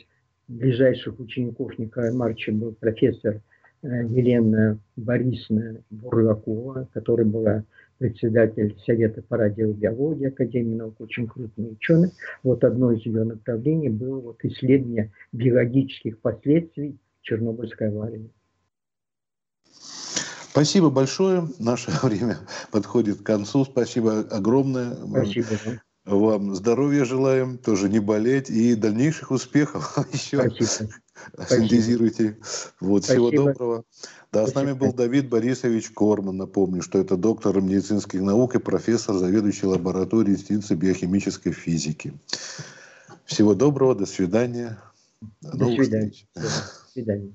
ближайших 0.48 1.18
учеников 1.20 1.78
Николая 1.78 2.12
Марча 2.12 2.52
был 2.52 2.72
профессор 2.72 3.40
э, 3.82 3.86
Елена 4.08 4.78
Борисовна 4.96 5.76
Бурлакова, 5.90 6.88
которая 6.92 7.26
была 7.26 7.64
председатель 8.04 8.76
Совета 8.84 9.22
по 9.22 9.38
радиобиологии 9.38 10.28
Академии 10.28 10.74
наук, 10.74 11.00
очень 11.00 11.26
крупный 11.26 11.72
ученый. 11.72 12.10
Вот 12.42 12.62
одно 12.62 12.92
из 12.92 13.06
ее 13.06 13.24
направлений 13.24 13.88
было 13.88 14.20
вот 14.20 14.44
исследование 14.44 15.10
биологических 15.32 16.18
последствий 16.18 16.98
Чернобыльской 17.22 17.88
аварии. 17.88 18.30
Спасибо 20.50 20.90
большое. 20.90 21.48
Наше 21.58 21.92
время 22.02 22.36
подходит 22.70 23.20
к 23.20 23.22
концу. 23.22 23.64
Спасибо 23.64 24.18
огромное. 24.30 24.94
Спасибо. 25.08 25.48
Вам 26.04 26.54
здоровья 26.54 27.06
желаем, 27.06 27.56
тоже 27.56 27.88
не 27.88 28.00
болеть 28.00 28.50
и 28.50 28.74
дальнейших 28.74 29.30
успехов. 29.30 29.96
Еще 30.12 30.36
Спасибо. 30.36 30.90
синтезируйте. 31.48 32.38
Вот, 32.80 33.04
Спасибо. 33.04 33.28
всего 33.28 33.44
доброго. 33.44 33.84
Да, 34.32 34.46
Спасибо. 34.46 34.50
с 34.50 34.54
нами 34.54 34.72
был 34.72 34.92
Давид 34.92 35.28
Борисович 35.28 35.90
Корман. 35.90 36.36
Напомню, 36.36 36.82
что 36.82 36.98
это 36.98 37.16
доктор 37.16 37.60
медицинских 37.60 38.20
наук 38.20 38.56
и 38.56 38.58
профессор, 38.58 39.16
заведующий 39.16 39.66
лабораторией 39.66 40.36
Института 40.36 40.74
биохимической 40.74 41.52
физики. 41.52 42.14
Всего 43.24 43.54
доброго, 43.54 43.94
до 43.94 44.06
свидания. 44.06 44.78
До, 45.40 45.56
до 45.56 45.66
свидания. 45.66 46.12
До 46.34 46.42
свидания. 46.92 47.32